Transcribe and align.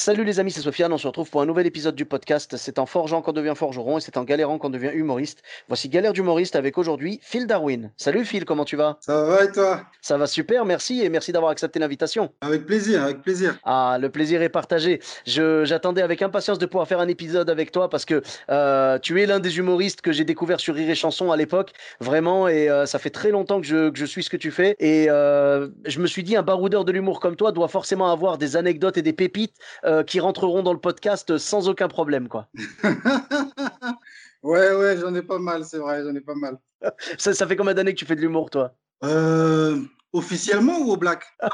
Salut 0.00 0.22
les 0.22 0.38
amis, 0.38 0.52
c'est 0.52 0.60
Sofiane. 0.60 0.92
On 0.92 0.96
se 0.96 1.08
retrouve 1.08 1.28
pour 1.28 1.42
un 1.42 1.46
nouvel 1.46 1.66
épisode 1.66 1.96
du 1.96 2.04
podcast. 2.04 2.56
C'est 2.56 2.78
en 2.78 2.86
forgeant 2.86 3.20
qu'on 3.20 3.32
devient 3.32 3.54
forgeron 3.56 3.98
et 3.98 4.00
c'est 4.00 4.16
en 4.16 4.22
galérant 4.22 4.56
qu'on 4.56 4.70
devient 4.70 4.92
humoriste. 4.94 5.42
Voici 5.66 5.88
Galère 5.88 6.12
d'humoriste 6.12 6.54
avec 6.54 6.78
aujourd'hui 6.78 7.18
Phil 7.20 7.48
Darwin. 7.48 7.90
Salut 7.96 8.24
Phil, 8.24 8.44
comment 8.44 8.64
tu 8.64 8.76
vas? 8.76 8.98
Ça 9.00 9.24
va 9.24 9.42
et 9.42 9.50
toi? 9.50 9.82
Ça 10.00 10.16
va 10.16 10.28
super, 10.28 10.64
merci 10.64 11.02
et 11.02 11.08
merci 11.08 11.32
d'avoir 11.32 11.50
accepté 11.50 11.80
l'invitation. 11.80 12.30
Avec 12.42 12.64
plaisir, 12.64 13.02
avec 13.02 13.22
plaisir. 13.22 13.58
Ah, 13.64 13.98
le 14.00 14.08
plaisir 14.08 14.40
est 14.40 14.48
partagé. 14.48 15.00
J'attendais 15.26 16.02
avec 16.02 16.22
impatience 16.22 16.60
de 16.60 16.66
pouvoir 16.66 16.86
faire 16.86 17.00
un 17.00 17.08
épisode 17.08 17.50
avec 17.50 17.72
toi 17.72 17.90
parce 17.90 18.04
que 18.04 18.22
euh, 18.50 19.00
tu 19.00 19.20
es 19.20 19.26
l'un 19.26 19.40
des 19.40 19.58
humoristes 19.58 20.00
que 20.00 20.12
j'ai 20.12 20.24
découvert 20.24 20.60
sur 20.60 20.76
Rire 20.76 20.90
et 20.90 20.94
Chanson 20.94 21.32
à 21.32 21.36
l'époque, 21.36 21.72
vraiment, 21.98 22.46
et 22.46 22.70
euh, 22.70 22.86
ça 22.86 23.00
fait 23.00 23.10
très 23.10 23.32
longtemps 23.32 23.60
que 23.60 23.66
je, 23.66 23.90
que 23.90 23.98
je 23.98 24.06
suis 24.06 24.22
ce 24.22 24.30
que 24.30 24.36
tu 24.36 24.52
fais. 24.52 24.76
Et 24.78 25.10
euh, 25.10 25.66
je 25.86 25.98
me 25.98 26.06
suis 26.06 26.22
dit, 26.22 26.36
un 26.36 26.42
baroudeur 26.42 26.84
de 26.84 26.92
l'humour 26.92 27.18
comme 27.18 27.34
toi 27.34 27.50
doit 27.50 27.66
forcément 27.66 28.12
avoir 28.12 28.38
des 28.38 28.54
anecdotes 28.54 28.96
et 28.96 29.02
des 29.02 29.12
pépites 29.12 29.54
euh, 29.88 30.02
qui 30.04 30.20
rentreront 30.20 30.62
dans 30.62 30.72
le 30.74 30.78
podcast 30.78 31.38
sans 31.38 31.68
aucun 31.68 31.88
problème, 31.88 32.28
quoi. 32.28 32.46
ouais, 34.42 34.74
ouais, 34.74 34.96
j'en 34.98 35.14
ai 35.14 35.22
pas 35.22 35.38
mal, 35.38 35.64
c'est 35.64 35.78
vrai, 35.78 36.02
j'en 36.04 36.14
ai 36.14 36.20
pas 36.20 36.34
mal. 36.34 36.58
Ça, 37.18 37.34
ça 37.34 37.46
fait 37.46 37.56
combien 37.56 37.74
d'années 37.74 37.92
que 37.94 37.98
tu 37.98 38.04
fais 38.06 38.14
de 38.14 38.20
l'humour, 38.20 38.50
toi? 38.50 38.74
Euh, 39.02 39.80
officiellement 40.12 40.78
ou 40.78 40.92
au 40.92 40.96
black? 40.96 41.24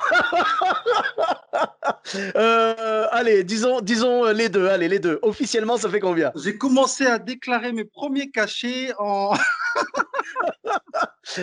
Euh, 2.36 3.06
Allez, 3.10 3.44
disons, 3.44 3.80
disons 3.80 4.24
les 4.30 4.48
deux. 4.48 4.68
Allez, 4.68 4.88
les 4.88 4.98
deux. 4.98 5.18
Officiellement, 5.22 5.76
ça 5.78 5.88
fait 5.88 6.00
combien? 6.00 6.32
J'ai 6.36 6.58
commencé 6.58 7.06
à 7.06 7.18
déclarer 7.18 7.72
mes 7.72 7.84
premiers 7.84 8.30
cachets 8.30 8.92
en 8.98 9.32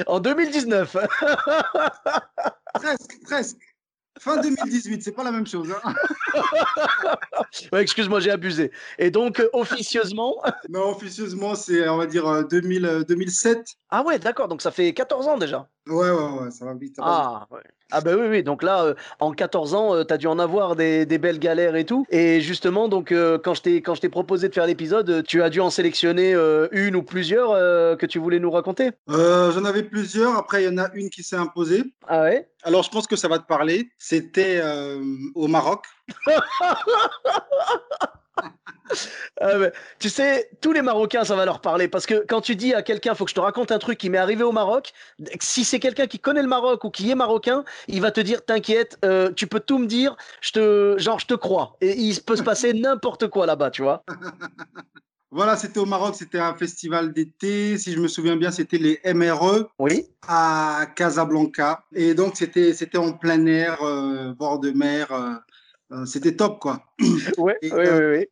En 0.07 0.19
2019. 0.19 0.97
presque, 2.75 3.19
presque. 3.23 3.57
Fin 4.23 4.37
2018, 4.39 5.01
c'est 5.01 5.13
pas 5.13 5.23
la 5.23 5.31
même 5.31 5.47
chose. 5.47 5.67
hein. 5.83 5.93
Ouais, 7.73 7.81
Excuse-moi, 7.81 8.19
j'ai 8.19 8.29
abusé. 8.29 8.71
Et 8.99 9.09
donc, 9.09 9.39
euh, 9.39 9.49
officieusement? 9.51 10.35
Non, 10.69 10.89
officieusement, 10.91 11.55
c'est, 11.55 11.89
on 11.89 11.97
va 11.97 12.05
dire, 12.05 12.27
euh, 12.27 12.43
2000, 12.43 12.85
euh, 12.85 13.03
2007. 13.03 13.65
Ah 13.89 14.03
ouais, 14.03 14.19
d'accord, 14.19 14.47
donc 14.47 14.61
ça 14.61 14.69
fait 14.69 14.93
14 14.93 15.27
ans 15.27 15.37
déjà. 15.39 15.67
Ouais, 15.87 16.11
ouais, 16.11 16.43
ouais, 16.43 16.51
ça 16.51 16.65
va 16.65 16.75
vite. 16.75 16.95
Ah, 16.99 17.47
ouais. 17.49 17.59
ah 17.91 18.01
ben 18.01 18.15
oui, 18.15 18.27
oui, 18.29 18.43
donc 18.43 18.61
là, 18.61 18.83
euh, 18.83 18.93
en 19.19 19.31
14 19.31 19.73
ans, 19.73 20.05
tu 20.05 20.13
as 20.13 20.17
dû 20.17 20.27
en 20.27 20.37
avoir 20.37 20.75
des, 20.75 21.07
des 21.07 21.17
belles 21.17 21.39
galères 21.39 21.75
et 21.75 21.85
tout. 21.85 22.05
Et 22.11 22.39
justement, 22.39 22.87
donc, 22.87 23.11
euh, 23.11 23.39
quand 23.43 23.55
je 23.55 23.99
t'ai 23.99 24.09
proposé 24.09 24.47
de 24.47 24.53
faire 24.53 24.67
l'épisode, 24.67 25.09
euh, 25.09 25.23
tu 25.23 25.41
as 25.41 25.49
dû 25.49 25.59
en 25.59 25.71
sélectionner 25.71 26.35
euh, 26.35 26.67
une 26.71 26.95
ou 26.95 27.01
plusieurs 27.01 27.51
euh, 27.51 27.95
que 27.95 28.05
tu 28.05 28.19
voulais 28.19 28.39
nous 28.39 28.51
raconter? 28.51 28.91
Euh, 29.09 29.51
J'en 29.51 29.65
avais 29.65 29.83
plusieurs. 29.83 30.37
Après, 30.37 30.63
il 30.63 30.65
y 30.65 30.69
en 30.69 30.77
a 30.77 30.89
une 30.93 31.09
qui 31.09 31.23
s'est 31.23 31.35
imposée. 31.35 31.83
Ah 32.07 32.21
ouais? 32.21 32.47
Alors, 32.63 32.83
je 32.83 32.91
pense 32.91 33.07
que 33.07 33.15
ça 33.15 33.27
va 33.27 33.39
te 33.39 33.47
parler. 33.47 33.89
C'était 33.97 34.59
euh, 34.61 35.03
au 35.33 35.47
Maroc. 35.47 35.85
Ah. 38.37 39.57
Tu 39.99 40.09
sais, 40.09 40.49
tous 40.61 40.73
les 40.73 40.81
Marocains, 40.81 41.23
ça 41.23 41.35
va 41.35 41.45
leur 41.45 41.61
parler. 41.61 41.87
Parce 41.87 42.05
que 42.05 42.25
quand 42.27 42.41
tu 42.41 42.55
dis 42.55 42.73
à 42.73 42.81
quelqu'un, 42.81 43.15
faut 43.15 43.23
que 43.25 43.29
je 43.31 43.35
te 43.35 43.39
raconte 43.39 43.71
un 43.71 43.79
truc 43.79 43.97
qui 43.97 44.09
m'est 44.09 44.17
arrivé 44.17 44.43
au 44.43 44.51
Maroc, 44.51 44.91
si 45.39 45.63
c'est 45.63 45.79
quelqu'un 45.79 46.07
qui 46.07 46.19
connaît 46.19 46.41
le 46.41 46.47
Maroc 46.47 46.83
ou 46.83 46.89
qui 46.89 47.09
est 47.09 47.15
marocain, 47.15 47.63
il 47.87 48.01
va 48.01 48.11
te 48.11 48.21
dire, 48.21 48.43
t'inquiète, 48.45 48.97
euh, 49.05 49.31
tu 49.31 49.47
peux 49.47 49.59
tout 49.59 49.77
me 49.77 49.87
dire, 49.87 50.15
je 50.41 50.51
te, 50.51 50.95
genre, 50.97 51.19
je 51.19 51.27
te 51.27 51.33
crois. 51.33 51.77
Et 51.81 51.97
il 51.97 52.19
peut 52.21 52.35
se 52.35 52.43
passer 52.43 52.73
n'importe 52.73 53.27
quoi 53.29 53.45
là-bas, 53.45 53.71
tu 53.71 53.81
vois. 53.81 54.03
Voilà, 55.33 55.55
c'était 55.55 55.79
au 55.79 55.85
Maroc, 55.85 56.15
c'était 56.15 56.39
un 56.39 56.53
festival 56.55 57.13
d'été. 57.13 57.77
Si 57.77 57.93
je 57.93 57.99
me 58.01 58.09
souviens 58.09 58.35
bien, 58.35 58.51
c'était 58.51 58.77
les 58.77 58.99
MRE. 59.13 59.69
Oui. 59.79 60.09
à 60.27 60.85
Casablanca. 60.93 61.85
Et 61.95 62.13
donc, 62.13 62.35
c'était, 62.35 62.97
en 62.97 63.13
plein 63.13 63.45
air, 63.45 63.81
euh, 63.81 64.33
bord 64.33 64.59
de 64.59 64.71
mer. 64.71 65.09
euh, 65.13 65.35
c'était 66.05 66.35
top, 66.35 66.59
quoi. 66.59 66.83
Ouais, 67.37 67.57
Et, 67.61 67.71
oui, 67.71 67.79
euh, 67.85 68.11
oui, 68.13 68.17
oui. 68.19 68.25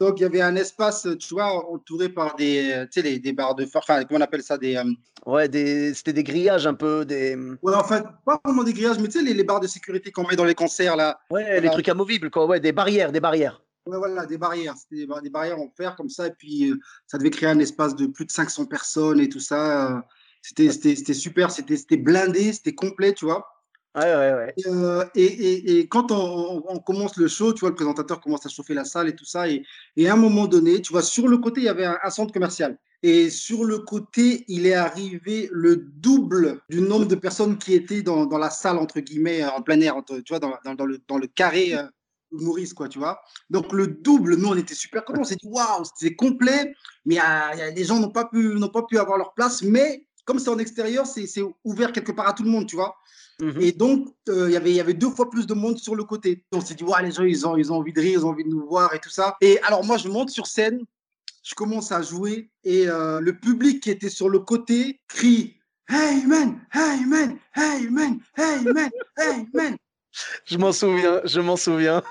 Donc, 0.00 0.20
il 0.20 0.22
y 0.22 0.26
avait 0.26 0.42
un 0.42 0.54
espace, 0.54 1.08
tu 1.18 1.34
vois, 1.34 1.68
entouré 1.72 2.08
par 2.08 2.36
des, 2.36 2.70
euh, 2.72 2.84
tu 2.84 3.00
sais, 3.00 3.02
les- 3.02 3.18
des 3.18 3.32
barres 3.32 3.56
de 3.56 3.66
phare. 3.66 3.82
Enfin, 3.82 4.04
comment 4.04 4.18
on 4.20 4.22
appelle 4.22 4.42
ça 4.44 4.56
des, 4.56 4.76
euh, 4.76 4.84
Ouais, 5.26 5.48
des, 5.48 5.92
c'était 5.92 6.12
des 6.12 6.22
grillages 6.22 6.68
un 6.68 6.74
peu, 6.74 7.04
des, 7.04 7.36
Ouais, 7.62 7.74
en 7.74 7.82
fait, 7.82 8.04
pas 8.24 8.40
vraiment 8.44 8.62
des 8.62 8.72
grillages, 8.72 8.98
mais 9.00 9.08
tu 9.08 9.18
sais, 9.18 9.24
les, 9.24 9.34
les 9.34 9.42
barres 9.42 9.58
de 9.60 9.66
sécurité 9.66 10.12
qu'on 10.12 10.24
met 10.28 10.36
dans 10.36 10.44
les 10.44 10.54
concerts, 10.54 10.94
là. 10.94 11.18
ouais, 11.30 11.42
les 11.44 11.50
Voilà. 11.60 11.70
trucs 11.72 11.88
amovibles, 11.88 12.30
quoi. 12.30 12.46
Ouais, 12.46 12.60
des 12.60 12.70
barrières, 12.72 13.10
des 13.10 13.18
barrières. 13.20 13.60
Ouais, 13.86 13.96
voilà, 13.98 14.24
des 14.26 14.38
barrières. 14.38 14.74
C'était 14.76 15.00
des, 15.02 15.06
bar- 15.06 15.20
des 15.22 15.30
barrières 15.30 15.58
en 15.58 15.68
fer, 15.76 15.96
comme 15.96 16.08
ça. 16.10 16.28
Et 16.28 16.32
puis, 16.38 16.70
euh, 16.70 16.76
ça 17.08 17.18
devait 17.18 17.30
créer 17.30 17.48
un 17.48 17.58
espace 17.58 17.96
de 17.96 18.06
plus 18.06 18.24
de 18.26 18.30
500 18.30 18.66
personnes 18.66 19.18
et 19.18 19.28
tout 19.28 19.40
ça. 19.40 19.96
euh, 19.96 20.00
C'était, 20.42 20.70
c'était, 20.70 20.94
c'était 20.94 21.14
super. 21.14 21.50
C'était, 21.50 21.76
c'était 21.76 21.96
blindé, 21.96 22.52
c'était 22.52 22.74
complet, 22.74 23.14
tu 23.14 23.24
vois. 23.24 23.48
Ouais, 23.96 24.14
ouais, 24.14 24.32
ouais. 24.34 24.54
Et, 24.56 24.66
euh, 24.66 25.04
et, 25.14 25.88
quand 25.88 26.12
on, 26.12 26.78
commence 26.80 27.16
le 27.16 27.26
show, 27.26 27.52
tu 27.52 27.60
vois, 27.60 27.70
le 27.70 27.74
présentateur 27.74 28.20
commence 28.20 28.44
à 28.46 28.48
chauffer 28.48 28.74
la 28.74 28.84
salle 28.84 29.08
et 29.08 29.16
tout 29.16 29.24
ça. 29.24 29.48
Et, 29.48 29.64
à 30.06 30.12
un 30.12 30.16
moment 30.16 30.46
donné, 30.46 30.80
tu 30.82 30.92
vois, 30.92 31.02
sur 31.02 31.26
le 31.26 31.38
côté, 31.38 31.62
il 31.62 31.64
y 31.64 31.68
avait 31.68 31.86
un, 31.86 32.10
centre 32.10 32.32
commercial. 32.32 32.78
Et 33.02 33.30
sur 33.30 33.64
le 33.64 33.78
côté, 33.78 34.44
il 34.48 34.66
est 34.66 34.74
arrivé 34.74 35.48
le 35.52 35.76
double 35.76 36.60
du 36.68 36.80
nombre 36.80 37.06
de 37.06 37.14
personnes 37.14 37.56
qui 37.58 37.74
étaient 37.74 38.02
dans, 38.02 38.26
dans 38.26 38.38
la 38.38 38.50
salle, 38.50 38.76
entre 38.78 39.00
guillemets, 39.00 39.44
en 39.44 39.62
plein 39.62 39.80
air, 39.80 39.96
entre- 39.96 40.20
tu 40.20 40.32
vois, 40.32 40.40
dans, 40.40 40.52
dans- 40.74 40.84
le, 40.84 41.00
dans 41.08 41.18
le 41.18 41.26
carré 41.26 41.74
euh, 41.74 41.84
Maurice, 42.32 42.74
quoi, 42.74 42.88
tu 42.88 42.98
vois. 42.98 43.20
Donc, 43.50 43.72
le 43.72 43.86
double, 43.86 44.36
nous, 44.36 44.48
on 44.48 44.56
était 44.56 44.74
super 44.74 45.04
contents. 45.04 45.20
On 45.22 45.24
s'est 45.24 45.36
dit, 45.36 45.48
waouh, 45.48 45.84
c'est 45.96 46.14
complet. 46.14 46.74
Mais 47.06 47.18
a- 47.18 47.70
les 47.70 47.84
gens 47.84 47.98
n'ont 47.98 48.10
pas, 48.10 48.26
pu- 48.26 48.58
pas 48.72 48.82
pu 48.82 48.98
avoir 48.98 49.16
leur 49.16 49.32
place. 49.32 49.62
Mais 49.62 50.07
comme 50.28 50.38
c'est 50.38 50.50
en 50.50 50.58
extérieur, 50.58 51.06
c'est 51.06 51.26
ouvert 51.64 51.90
quelque 51.90 52.12
part 52.12 52.28
à 52.28 52.34
tout 52.34 52.42
le 52.42 52.50
monde, 52.50 52.66
tu 52.66 52.76
vois. 52.76 52.94
Mhm. 53.40 53.60
Et 53.62 53.72
donc, 53.72 54.08
euh, 54.28 54.48
il 54.50 54.52
y 54.52 54.56
avait- 54.58 54.70
il 54.72 54.76
y 54.76 54.80
avait 54.80 54.92
deux 54.92 55.08
fois 55.08 55.30
plus 55.30 55.46
de 55.46 55.54
monde 55.54 55.78
sur 55.78 55.94
le 55.94 56.04
côté. 56.04 56.44
On 56.52 56.60
s'est 56.60 56.74
dit, 56.74 56.84
ouais, 56.84 57.02
les 57.02 57.12
gens, 57.12 57.22
ils 57.24 57.46
ont, 57.46 57.56
ils 57.56 57.72
ont 57.72 57.76
envie 57.76 57.94
de 57.94 58.00
rire, 58.02 58.12
ils 58.20 58.26
ont 58.26 58.28
envie 58.28 58.44
de 58.44 58.50
nous 58.50 58.66
voir 58.68 58.94
et 58.94 58.98
tout 58.98 59.08
ça. 59.08 59.36
Et 59.40 59.58
alors, 59.62 59.82
moi, 59.86 59.96
je 59.96 60.06
monte 60.08 60.28
sur 60.28 60.46
scène, 60.46 60.80
je 61.42 61.54
commence 61.54 61.92
à 61.92 62.02
jouer 62.02 62.50
et 62.62 62.90
euh, 62.90 63.20
le 63.20 63.38
public 63.38 63.82
qui 63.82 63.90
était 63.90 64.10
sur 64.10 64.28
le 64.28 64.40
côté 64.40 65.00
crie 65.08 65.54
Hey 65.88 66.26
man, 66.26 66.60
hey 66.74 67.06
man, 67.06 67.38
hey 67.56 67.88
man, 67.88 68.20
hey 68.36 68.62
man, 68.64 68.90
hey 69.16 69.46
man. 69.54 69.76
Je 70.44 70.58
m'en 70.58 70.72
souviens, 70.72 71.22
je 71.24 71.40
m'en 71.40 71.56
souviens. 71.56 72.02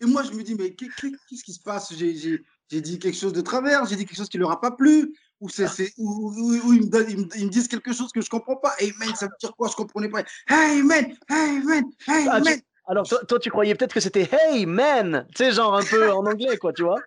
Et 0.00 0.06
moi, 0.06 0.22
je 0.22 0.30
me 0.30 0.42
dis, 0.44 0.54
mais 0.54 0.72
qu'est- 0.74 0.94
qu'est- 1.00 1.10
qu'est-ce 1.28 1.42
qui 1.42 1.52
se 1.52 1.60
passe? 1.60 1.92
J'ai- 1.94 2.44
dit 2.70 2.98
quelque 3.00 3.16
chose 3.16 3.32
de 3.32 3.40
travers, 3.40 3.86
j'ai 3.86 3.96
dit 3.96 4.04
quelque 4.06 4.18
chose 4.18 4.28
qui 4.28 4.38
leur 4.38 4.50
a 4.52 4.60
pas 4.60 4.70
plu, 4.72 5.14
ou, 5.40 5.48
c'est, 5.48 5.68
c'est- 5.68 5.92
ou 5.98 6.32
ils, 6.72 6.82
me 6.82 6.90
donnent- 6.90 7.10
ils 7.10 7.18
me- 7.18 7.36
ils 7.36 7.44
me 7.46 7.50
disent 7.50 7.68
quelque 7.68 7.92
chose 7.92 8.10
que 8.12 8.20
je 8.20 8.28
comprends 8.30 8.56
pas. 8.56 8.74
Hey 8.78 8.92
man, 8.98 9.14
ça 9.14 9.26
veut 9.26 9.32
dire 9.40 9.54
quoi? 9.56 9.68
Je 9.68 9.76
comprenais 9.76 10.08
pas. 10.08 10.22
Hey 10.48 10.82
man, 10.82 11.04
hey 11.28 11.60
man, 11.62 11.84
hey 12.08 12.26
Ah, 12.28 12.40
tu- 12.40 12.44
man. 12.50 12.60
Alors, 12.88 13.06
toi, 13.08 13.18
toi, 13.26 13.38
tu 13.38 13.50
croyais 13.50 13.74
peut-être 13.74 13.92
que 13.94 14.00
c'était 14.00 14.28
Hey 14.32 14.64
man, 14.64 15.26
tu 15.34 15.44
sais, 15.44 15.52
genre 15.52 15.74
un 15.74 15.82
peu 15.82 16.10
en 16.12 16.24
anglais, 16.24 16.56
quoi, 16.56 16.72
tu 16.72 16.82
vois. 16.84 17.02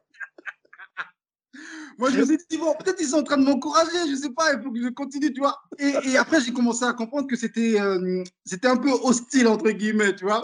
Moi, 1.98 2.12
je 2.12 2.20
me 2.20 2.26
suis 2.26 2.38
dit, 2.50 2.58
bon, 2.58 2.74
peut-être 2.76 3.00
ils 3.02 3.08
sont 3.08 3.18
en 3.18 3.24
train 3.24 3.38
de 3.38 3.44
m'encourager, 3.44 4.10
je 4.10 4.16
sais 4.16 4.30
pas, 4.30 4.54
il 4.54 4.62
faut 4.62 4.72
que 4.72 4.82
je 4.82 4.88
continue, 4.90 5.34
tu 5.34 5.40
vois. 5.42 5.58
Et, 5.78 5.94
et 6.06 6.18
après, 6.18 6.40
j'ai 6.40 6.54
commencé 6.54 6.86
à 6.86 6.94
comprendre 6.94 7.28
que 7.28 7.36
c'était 7.36 7.80
euh, 7.80 8.24
c'était 8.46 8.68
un 8.68 8.78
peu 8.78 8.92
hostile, 8.92 9.48
entre 9.48 9.70
guillemets, 9.72 10.16
tu 10.16 10.24
vois. 10.26 10.42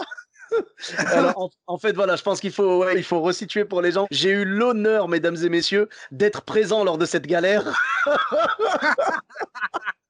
En, 1.66 1.78
fait, 1.78 1.92
voilà, 1.92 2.16
je 2.16 2.22
pense 2.22 2.40
qu'il 2.40 2.52
faut, 2.52 2.84
faut 3.02 3.20
resituer 3.20 3.64
pour 3.64 3.82
les 3.82 3.92
gens. 3.92 4.06
J'ai 4.10 4.30
eu 4.30 4.44
l'honneur, 4.44 5.08
mesdames 5.08 5.36
et 5.42 5.48
messieurs, 5.48 5.88
d'être 6.10 6.42
présent 6.42 6.84
lors 6.84 6.98
de 6.98 7.06
cette 7.06 7.26
galère. 7.26 7.64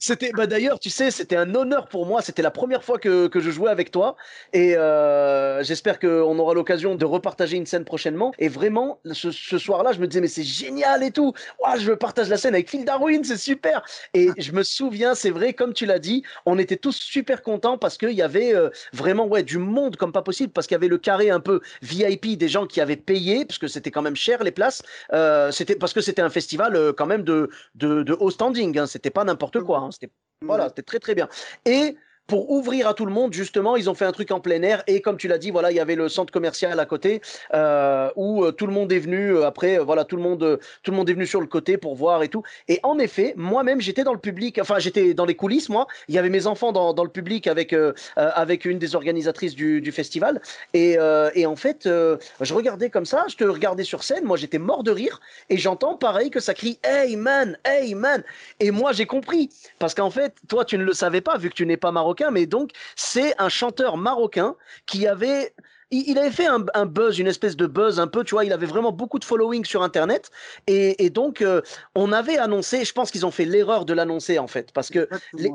C'était, 0.00 0.32
bah 0.32 0.46
d'ailleurs, 0.46 0.78
tu 0.78 0.90
sais, 0.90 1.10
c'était 1.10 1.36
un 1.36 1.54
honneur 1.54 1.88
pour 1.88 2.06
moi. 2.06 2.22
C'était 2.22 2.42
la 2.42 2.50
première 2.50 2.84
fois 2.84 2.98
que, 2.98 3.26
que 3.28 3.40
je 3.40 3.50
jouais 3.50 3.70
avec 3.70 3.90
toi. 3.90 4.16
Et 4.52 4.76
euh, 4.76 5.62
j'espère 5.62 5.98
qu'on 5.98 6.38
aura 6.38 6.54
l'occasion 6.54 6.94
de 6.94 7.04
repartager 7.04 7.56
une 7.56 7.66
scène 7.66 7.84
prochainement. 7.84 8.32
Et 8.38 8.48
vraiment, 8.48 9.00
ce, 9.12 9.30
ce 9.30 9.58
soir-là, 9.58 9.92
je 9.92 10.00
me 10.00 10.06
disais, 10.06 10.20
mais 10.20 10.28
c'est 10.28 10.42
génial 10.42 11.02
et 11.02 11.10
tout. 11.10 11.32
Ouah, 11.60 11.78
je 11.78 11.92
partage 11.92 12.28
la 12.28 12.36
scène 12.36 12.54
avec 12.54 12.70
Phil 12.70 12.84
Darwin, 12.84 13.24
c'est 13.24 13.36
super. 13.36 13.82
Et 14.14 14.30
je 14.38 14.52
me 14.52 14.62
souviens, 14.62 15.14
c'est 15.14 15.30
vrai, 15.30 15.52
comme 15.52 15.72
tu 15.72 15.86
l'as 15.86 15.98
dit, 15.98 16.22
on 16.46 16.58
était 16.58 16.76
tous 16.76 16.96
super 16.96 17.42
contents 17.42 17.78
parce 17.78 17.98
qu'il 17.98 18.12
y 18.12 18.22
avait 18.22 18.54
euh, 18.54 18.70
vraiment 18.92 19.26
ouais, 19.26 19.42
du 19.42 19.58
monde 19.58 19.96
comme 19.96 20.12
pas 20.12 20.22
possible. 20.22 20.52
Parce 20.52 20.66
qu'il 20.66 20.74
y 20.74 20.80
avait 20.80 20.88
le 20.88 20.98
carré 20.98 21.30
un 21.30 21.40
peu 21.40 21.60
VIP 21.82 22.36
des 22.38 22.48
gens 22.48 22.66
qui 22.66 22.80
avaient 22.80 22.96
payé, 22.96 23.44
parce 23.44 23.58
que 23.58 23.68
c'était 23.68 23.90
quand 23.90 24.02
même 24.02 24.16
cher 24.16 24.42
les 24.44 24.50
places. 24.50 24.82
Euh, 25.12 25.50
c'était 25.50 25.76
parce 25.76 25.92
que 25.92 26.00
c'était 26.00 26.22
un 26.22 26.30
festival 26.30 26.76
euh, 26.76 26.92
quand 26.92 27.06
même 27.06 27.22
de, 27.22 27.50
de, 27.74 28.02
de 28.02 28.16
haut 28.18 28.30
standing. 28.30 28.78
Hein, 28.78 28.86
c'était 28.86 29.10
pas 29.10 29.24
n'importe 29.24 29.49
quoi. 29.58 29.78
hein, 29.78 29.90
c'était 29.90 30.12
voilà, 30.42 30.68
c'était 30.68 30.82
très 30.82 30.98
très 30.98 31.14
bien. 31.14 31.28
Et 31.66 31.96
pour 32.30 32.52
ouvrir 32.52 32.86
à 32.86 32.94
tout 32.94 33.06
le 33.06 33.12
monde, 33.12 33.32
justement, 33.32 33.74
ils 33.74 33.90
ont 33.90 33.94
fait 33.94 34.04
un 34.04 34.12
truc 34.12 34.30
en 34.30 34.38
plein 34.38 34.62
air. 34.62 34.84
Et 34.86 35.00
comme 35.00 35.16
tu 35.16 35.26
l'as 35.26 35.36
dit, 35.36 35.50
voilà, 35.50 35.72
il 35.72 35.76
y 35.76 35.80
avait 35.80 35.96
le 35.96 36.08
centre 36.08 36.32
commercial 36.32 36.78
à 36.78 36.86
côté 36.86 37.20
euh, 37.54 38.08
où 38.14 38.44
euh, 38.44 38.52
tout 38.52 38.68
le 38.68 38.72
monde 38.72 38.92
est 38.92 39.00
venu. 39.00 39.34
Euh, 39.34 39.46
après, 39.46 39.78
voilà, 39.78 40.04
tout 40.04 40.14
le 40.14 40.22
monde, 40.22 40.60
tout 40.84 40.92
le 40.92 40.96
monde 40.96 41.10
est 41.10 41.14
venu 41.14 41.26
sur 41.26 41.40
le 41.40 41.48
côté 41.48 41.76
pour 41.76 41.96
voir 41.96 42.22
et 42.22 42.28
tout. 42.28 42.44
Et 42.68 42.78
en 42.84 43.00
effet, 43.00 43.34
moi-même, 43.36 43.80
j'étais 43.80 44.04
dans 44.04 44.12
le 44.12 44.20
public. 44.20 44.60
Enfin, 44.60 44.78
j'étais 44.78 45.12
dans 45.12 45.24
les 45.24 45.34
coulisses, 45.34 45.68
moi. 45.68 45.88
Il 46.06 46.14
y 46.14 46.18
avait 46.18 46.28
mes 46.28 46.46
enfants 46.46 46.70
dans, 46.70 47.02
le 47.02 47.10
public 47.10 47.48
avec 47.48 47.74
avec 48.14 48.64
une 48.64 48.78
des 48.78 48.94
organisatrices 48.94 49.56
du, 49.56 49.80
du 49.80 49.90
festival. 49.90 50.40
Et, 50.72 50.98
et, 51.34 51.46
en 51.46 51.56
fait, 51.56 51.88
je 51.88 52.54
regardais 52.54 52.90
comme 52.90 53.06
ça. 53.06 53.24
Je 53.28 53.36
te 53.36 53.44
regardais 53.44 53.84
sur 53.84 54.04
scène. 54.04 54.24
Moi, 54.24 54.36
j'étais 54.36 54.58
mort 54.58 54.84
de 54.84 54.92
rire. 54.92 55.20
Et 55.48 55.56
j'entends 55.56 55.96
pareil 55.96 56.30
que 56.30 56.38
ça 56.38 56.54
crie 56.54 56.78
Hey 56.84 57.16
man, 57.16 57.58
hey 57.64 57.94
man. 57.94 58.22
Et 58.60 58.70
moi, 58.70 58.92
j'ai 58.92 59.06
compris 59.06 59.50
parce 59.80 59.94
qu'en 59.94 60.10
fait, 60.10 60.34
toi, 60.48 60.64
tu 60.64 60.78
ne 60.78 60.84
le 60.84 60.92
savais 60.92 61.22
pas 61.22 61.38
vu 61.38 61.48
que 61.48 61.54
tu 61.54 61.66
n'es 61.66 61.76
pas 61.78 61.90
marocain, 61.90 62.19
mais 62.30 62.46
donc 62.46 62.72
c'est 62.96 63.34
un 63.40 63.48
chanteur 63.48 63.96
marocain 63.96 64.56
qui 64.86 65.06
avait 65.06 65.54
il, 65.90 66.18
avait 66.18 66.30
fait 66.30 66.46
un, 66.46 66.86
buzz, 66.86 67.18
une 67.18 67.26
espèce 67.26 67.56
de 67.56 67.66
buzz 67.66 67.98
un 67.98 68.06
peu, 68.06 68.24
tu 68.24 68.34
vois, 68.34 68.44
il 68.44 68.52
avait 68.52 68.66
vraiment 68.66 68.92
beaucoup 68.92 69.18
de 69.18 69.24
following 69.24 69.64
sur 69.64 69.82
Internet. 69.82 70.30
Et, 70.66 71.10
donc, 71.10 71.42
euh, 71.42 71.62
on 71.94 72.12
avait 72.12 72.38
annoncé, 72.38 72.84
je 72.84 72.92
pense 72.92 73.10
qu'ils 73.10 73.26
ont 73.26 73.30
fait 73.30 73.44
l'erreur 73.44 73.84
de 73.84 73.92
l'annoncer 73.92 74.38
en 74.38 74.46
fait, 74.46 74.72
parce 74.72 74.90
que 74.90 75.08
il 75.36 75.50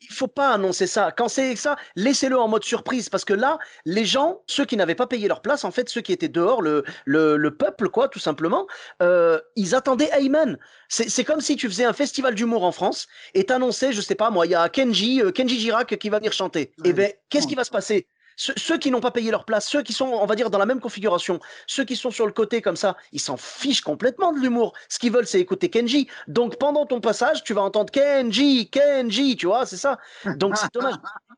il 0.00 0.12
faut 0.12 0.28
pas 0.28 0.50
annoncer 0.50 0.86
ça. 0.86 1.12
Quand 1.12 1.28
c'est 1.28 1.56
ça, 1.56 1.76
laissez-le 1.96 2.38
en 2.38 2.48
mode 2.48 2.64
surprise, 2.64 3.08
parce 3.08 3.24
que 3.24 3.34
là, 3.34 3.58
les 3.84 4.04
gens, 4.04 4.42
ceux 4.46 4.64
qui 4.64 4.76
n'avaient 4.76 4.94
pas 4.94 5.06
payé 5.06 5.28
leur 5.28 5.42
place, 5.42 5.64
en 5.64 5.70
fait, 5.70 5.88
ceux 5.88 6.00
qui 6.00 6.12
étaient 6.12 6.28
dehors, 6.28 6.62
le, 6.62 6.84
le, 7.04 7.50
peuple, 7.50 7.88
quoi, 7.88 8.08
tout 8.08 8.18
simplement, 8.18 8.66
euh, 9.02 9.40
ils 9.56 9.74
attendaient 9.74 10.10
Ayman. 10.12 10.58
C'est 10.88 11.24
comme 11.24 11.40
si 11.40 11.56
tu 11.56 11.68
faisais 11.68 11.84
un 11.84 11.92
festival 11.92 12.34
d'humour 12.34 12.64
en 12.64 12.72
France 12.72 13.08
et 13.34 13.44
t'annonçais, 13.44 13.92
je 13.92 14.00
sais 14.00 14.14
pas 14.14 14.30
moi, 14.30 14.46
il 14.46 14.50
y 14.50 14.54
a 14.54 14.68
Kenji, 14.68 15.22
euh, 15.22 15.32
Kenji 15.32 15.58
Girac 15.58 15.96
qui 15.96 16.08
va 16.08 16.18
venir 16.18 16.32
chanter. 16.32 16.60
et 16.60 16.90
eh 16.90 16.92
ben, 16.92 17.12
qu'est-ce 17.28 17.46
qui 17.46 17.54
va 17.54 17.64
se 17.64 17.70
passer? 17.70 18.06
Ceux, 18.38 18.78
qui 18.78 18.90
n'ont 18.90 19.00
pas 19.00 19.10
payé 19.10 19.30
leur 19.30 19.44
place, 19.44 19.68
ceux 19.68 19.82
qui 19.82 19.92
sont, 19.92 20.06
on 20.06 20.24
va 20.24 20.36
dire, 20.36 20.48
dans 20.48 20.58
la 20.58 20.66
même 20.66 20.80
configuration, 20.80 21.40
ceux 21.66 21.84
qui 21.84 21.96
sont 21.96 22.10
sur 22.10 22.24
le 22.24 22.32
côté 22.32 22.62
comme 22.62 22.76
ça, 22.76 22.96
ils 23.12 23.20
s'en 23.20 23.36
fichent 23.36 23.80
complètement 23.80 24.32
de 24.32 24.38
l'humour. 24.38 24.72
Ce 24.88 24.98
qu'ils 24.98 25.12
veulent, 25.12 25.26
c'est 25.26 25.40
écouter 25.40 25.68
Kenji. 25.68 26.08
Donc 26.28 26.56
pendant 26.58 26.86
ton 26.86 27.00
passage, 27.00 27.42
tu 27.42 27.52
vas 27.52 27.62
entendre 27.62 27.90
Kenji, 27.90 28.70
Kenji, 28.70 29.36
tu 29.36 29.46
vois, 29.46 29.66
c'est 29.66 29.76
ça. 29.76 29.98
Donc 30.36 30.56
c'est 30.56 30.72
dommage. 30.72 30.94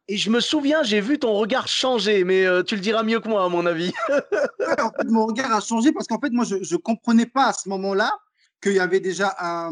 Et 0.09 0.17
je 0.17 0.29
me 0.29 0.41
souviens, 0.41 0.83
j'ai 0.83 1.01
vu 1.01 1.19
ton 1.19 1.33
regard 1.33 1.69
changer, 1.69 2.25
mais 2.25 2.45
euh, 2.45 2.63
tu 2.63 2.75
le 2.75 2.81
diras 2.81 3.03
mieux 3.03 3.21
que 3.21 3.29
moi, 3.29 3.45
à 3.45 3.49
mon 3.49 3.65
avis. 3.65 3.93
en 4.11 4.91
fait, 4.91 5.07
mon 5.07 5.27
regard 5.27 5.53
a 5.53 5.61
changé 5.61 5.93
parce 5.93 6.07
qu'en 6.07 6.21
fait, 6.21 6.31
moi, 6.31 6.45
je 6.45 6.57
ne 6.57 6.77
comprenais 6.79 7.27
pas 7.27 7.47
à 7.47 7.53
ce 7.53 7.69
moment-là 7.71 8.19
qu'il 8.61 8.75
y 8.75 8.81
avait 8.81 9.01
déjà 9.01 9.35
un, 9.39 9.71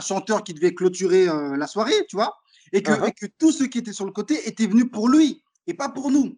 chanteur 0.00 0.44
qui 0.44 0.54
devait 0.54 0.74
clôturer 0.74 1.28
euh, 1.28 1.56
la 1.56 1.66
soirée, 1.66 2.06
tu 2.08 2.14
vois, 2.14 2.36
et 2.72 2.82
que, 2.82 2.92
uh-huh. 2.92 3.08
et 3.08 3.12
que 3.12 3.26
tous 3.38 3.50
ceux 3.50 3.66
qui 3.66 3.78
étaient 3.78 3.92
sur 3.92 4.04
le 4.04 4.12
côté 4.12 4.48
étaient 4.48 4.68
venus 4.68 4.86
pour 4.92 5.08
lui 5.08 5.42
et 5.66 5.74
pas 5.74 5.88
pour 5.88 6.10
nous 6.10 6.36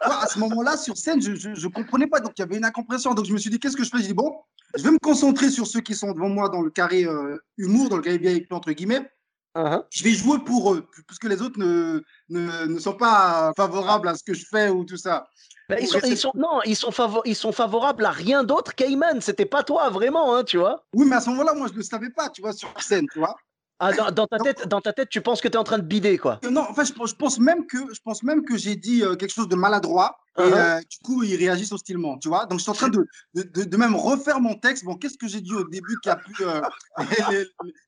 à 0.00 0.26
ce 0.26 0.38
moment-là, 0.38 0.76
sur 0.76 0.96
scène, 0.96 1.20
je 1.20 1.30
ne 1.30 1.72
comprenais 1.72 2.06
pas. 2.06 2.20
Donc, 2.20 2.32
il 2.36 2.40
y 2.40 2.44
avait 2.44 2.56
une 2.56 2.64
incompréhension. 2.64 3.14
Donc, 3.14 3.26
je 3.26 3.32
me 3.32 3.38
suis 3.38 3.50
dit, 3.50 3.58
qu'est-ce 3.58 3.76
que 3.76 3.84
je 3.84 3.90
fais? 3.90 3.98
Je 3.98 4.06
dis, 4.08 4.14
bon, 4.14 4.34
je 4.76 4.82
vais 4.82 4.90
me 4.90 4.98
concentrer 4.98 5.50
sur 5.50 5.66
ceux 5.66 5.80
qui 5.80 5.94
sont 5.94 6.12
devant 6.12 6.28
moi 6.28 6.48
dans 6.48 6.62
le 6.62 6.70
carré 6.70 7.04
euh, 7.04 7.36
humour, 7.56 7.88
dans 7.88 7.96
le 7.96 8.02
carré 8.02 8.18
VIP, 8.18 8.52
entre 8.52 8.72
guillemets. 8.72 9.10
Uh-huh. 9.56 9.82
Je 9.90 10.04
vais 10.04 10.12
jouer 10.12 10.38
pour 10.38 10.74
eux, 10.74 10.86
puisque 11.06 11.24
les 11.24 11.42
autres 11.42 11.58
ne, 11.58 12.02
ne, 12.28 12.66
ne, 12.66 12.78
sont 12.78 12.92
pas 12.92 13.52
favorables 13.56 14.06
à 14.08 14.14
ce 14.14 14.22
que 14.22 14.34
je 14.34 14.44
fais 14.48 14.68
ou 14.68 14.84
tout 14.84 14.96
ça. 14.96 15.26
Bah, 15.68 15.80
ils, 15.80 15.86
sont, 15.86 16.00
ils, 16.04 16.16
sont, 16.16 16.32
non, 16.34 16.60
ils 16.64 16.76
sont, 16.76 16.90
ils 17.24 17.34
sont 17.34 17.52
favorables 17.52 18.04
à 18.04 18.10
rien 18.10 18.44
d'autre 18.44 18.74
qu'Ayman. 18.74 19.20
C'était 19.20 19.46
pas 19.46 19.62
toi, 19.62 19.90
vraiment, 19.90 20.34
hein, 20.34 20.44
tu 20.44 20.58
vois. 20.58 20.84
Oui, 20.94 21.06
mais 21.06 21.16
à 21.16 21.20
ce 21.20 21.30
moment-là, 21.30 21.54
moi, 21.54 21.66
je 21.66 21.72
ne 21.72 21.78
le 21.78 21.82
savais 21.82 22.10
pas, 22.10 22.28
tu 22.30 22.40
vois, 22.40 22.52
sur 22.52 22.72
scène, 22.80 23.06
tu 23.12 23.18
vois. 23.18 23.36
Ah, 23.80 23.92
dans, 23.92 24.26
ta 24.26 24.38
tête, 24.38 24.66
dans 24.66 24.80
ta 24.80 24.92
tête, 24.92 25.08
tu 25.08 25.20
penses 25.20 25.40
que 25.40 25.46
tu 25.46 25.54
es 25.54 25.56
en 25.56 25.64
train 25.64 25.78
de 25.78 25.84
bider, 25.84 26.18
quoi. 26.18 26.40
Non, 26.50 26.62
en 26.62 26.74
fait, 26.74 26.84
je, 26.84 27.14
pense 27.14 27.38
même 27.38 27.64
que, 27.66 27.78
je 27.94 28.00
pense 28.04 28.24
même 28.24 28.44
que 28.44 28.56
j'ai 28.56 28.74
dit 28.74 29.04
euh, 29.04 29.14
quelque 29.14 29.32
chose 29.32 29.48
de 29.48 29.54
maladroit. 29.54 30.18
Et 30.36 30.40
uh-huh. 30.40 30.78
euh, 30.78 30.80
du 30.80 30.98
coup, 31.04 31.22
ils 31.22 31.36
réagissent 31.36 31.72
hostilement, 31.72 32.16
tu 32.18 32.28
vois. 32.28 32.46
Donc, 32.46 32.58
je 32.58 32.62
suis 32.62 32.70
en 32.70 32.74
train 32.74 32.88
de, 32.88 33.06
de, 33.34 33.64
de, 33.64 33.76
même 33.76 33.94
refaire 33.94 34.40
mon 34.40 34.54
texte. 34.54 34.84
Bon, 34.84 34.94
qu'est-ce 34.94 35.18
que 35.18 35.26
j'ai 35.26 35.40
dit 35.40 35.52
au 35.52 35.64
début 35.68 35.96
qui 36.02 36.08
a 36.08 36.16
pu 36.16 36.32
euh, 36.42 36.60
les, 37.30 37.44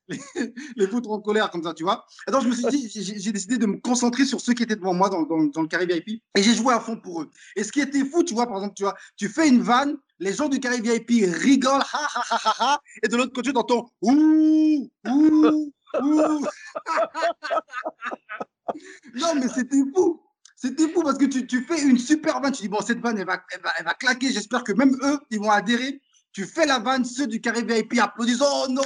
les, 0.09 0.53
les, 0.75 0.87
foutre 0.87 1.11
en 1.11 1.19
colère 1.19 1.49
comme 1.49 1.63
ça, 1.63 1.73
tu 1.73 1.83
vois. 1.83 2.05
Et 2.27 2.31
donc, 2.31 2.43
je 2.43 2.47
me 2.47 2.53
suis 2.53 2.65
dit, 2.67 2.89
j'ai 2.89 3.31
décidé 3.31 3.57
de 3.57 3.65
me 3.65 3.77
concentrer 3.77 4.25
sur 4.25 4.41
ceux 4.41 4.53
qui 4.53 4.63
étaient 4.63 4.75
devant 4.75 4.93
moi 4.93 5.09
dans, 5.09 5.23
dans, 5.23 5.43
dans 5.43 5.61
le 5.61 5.67
carré 5.67 5.85
VIP. 5.85 6.21
Et 6.35 6.43
j'ai 6.43 6.53
joué 6.53 6.73
à 6.73 6.79
fond 6.79 6.97
pour 6.97 7.21
eux. 7.21 7.29
Et 7.55 7.63
ce 7.63 7.71
qui 7.71 7.81
était 7.81 8.05
fou, 8.05 8.23
tu 8.23 8.33
vois, 8.33 8.47
par 8.47 8.57
exemple, 8.57 8.75
tu 8.75 8.83
vois, 8.83 8.95
tu 9.15 9.29
fais 9.29 9.47
une 9.47 9.61
vanne, 9.61 9.97
les 10.21 10.33
gens 10.33 10.47
du 10.47 10.59
carré 10.59 10.79
VIP 10.79 11.25
rigolent, 11.25 11.81
ha 11.81 12.07
ha 12.15 12.23
ha 12.29 12.39
ha 12.45 12.53
ha, 12.59 12.79
et 13.03 13.07
de 13.07 13.17
l'autre 13.17 13.33
côté, 13.33 13.51
tu 13.51 13.57
entends 13.57 13.91
ouh, 14.01 14.89
ouh 15.07 15.71
non, 19.15 19.35
mais 19.35 19.49
c'était 19.49 19.83
fou. 19.93 20.21
C'était 20.55 20.87
fou 20.89 21.01
parce 21.01 21.17
que 21.17 21.25
tu, 21.25 21.45
tu, 21.47 21.63
fais 21.63 21.81
une 21.81 21.97
super 21.97 22.39
vanne. 22.39 22.53
Tu 22.53 22.61
dis, 22.61 22.69
bon, 22.69 22.79
cette 22.81 22.99
vanne, 22.99 23.17
elle 23.17 23.25
va, 23.25 23.43
elle 23.51 23.61
va, 23.61 23.71
elle 23.77 23.85
va 23.85 23.93
claquer. 23.95 24.31
J'espère 24.31 24.63
que 24.63 24.71
même 24.71 24.95
eux, 25.03 25.19
ils 25.31 25.39
vont 25.39 25.49
adhérer. 25.49 25.99
Tu 26.33 26.45
fais 26.45 26.65
la 26.65 26.79
vanne, 26.79 27.03
ceux 27.03 27.27
du 27.27 27.41
carré 27.41 27.61
VIP 27.61 27.99
applaudissent. 28.01 28.41
Oh 28.41 28.65
non, 28.69 28.81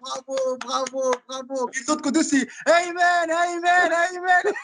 bravo, 0.00 0.56
bravo, 0.60 1.12
bravo. 1.26 1.70
Et 1.74 1.80
de 1.80 1.86
l'autre 1.88 2.02
côté, 2.02 2.22
c'est 2.22 2.46
Amen, 2.66 3.30
Amen, 3.30 3.92
Amen. 3.92 4.54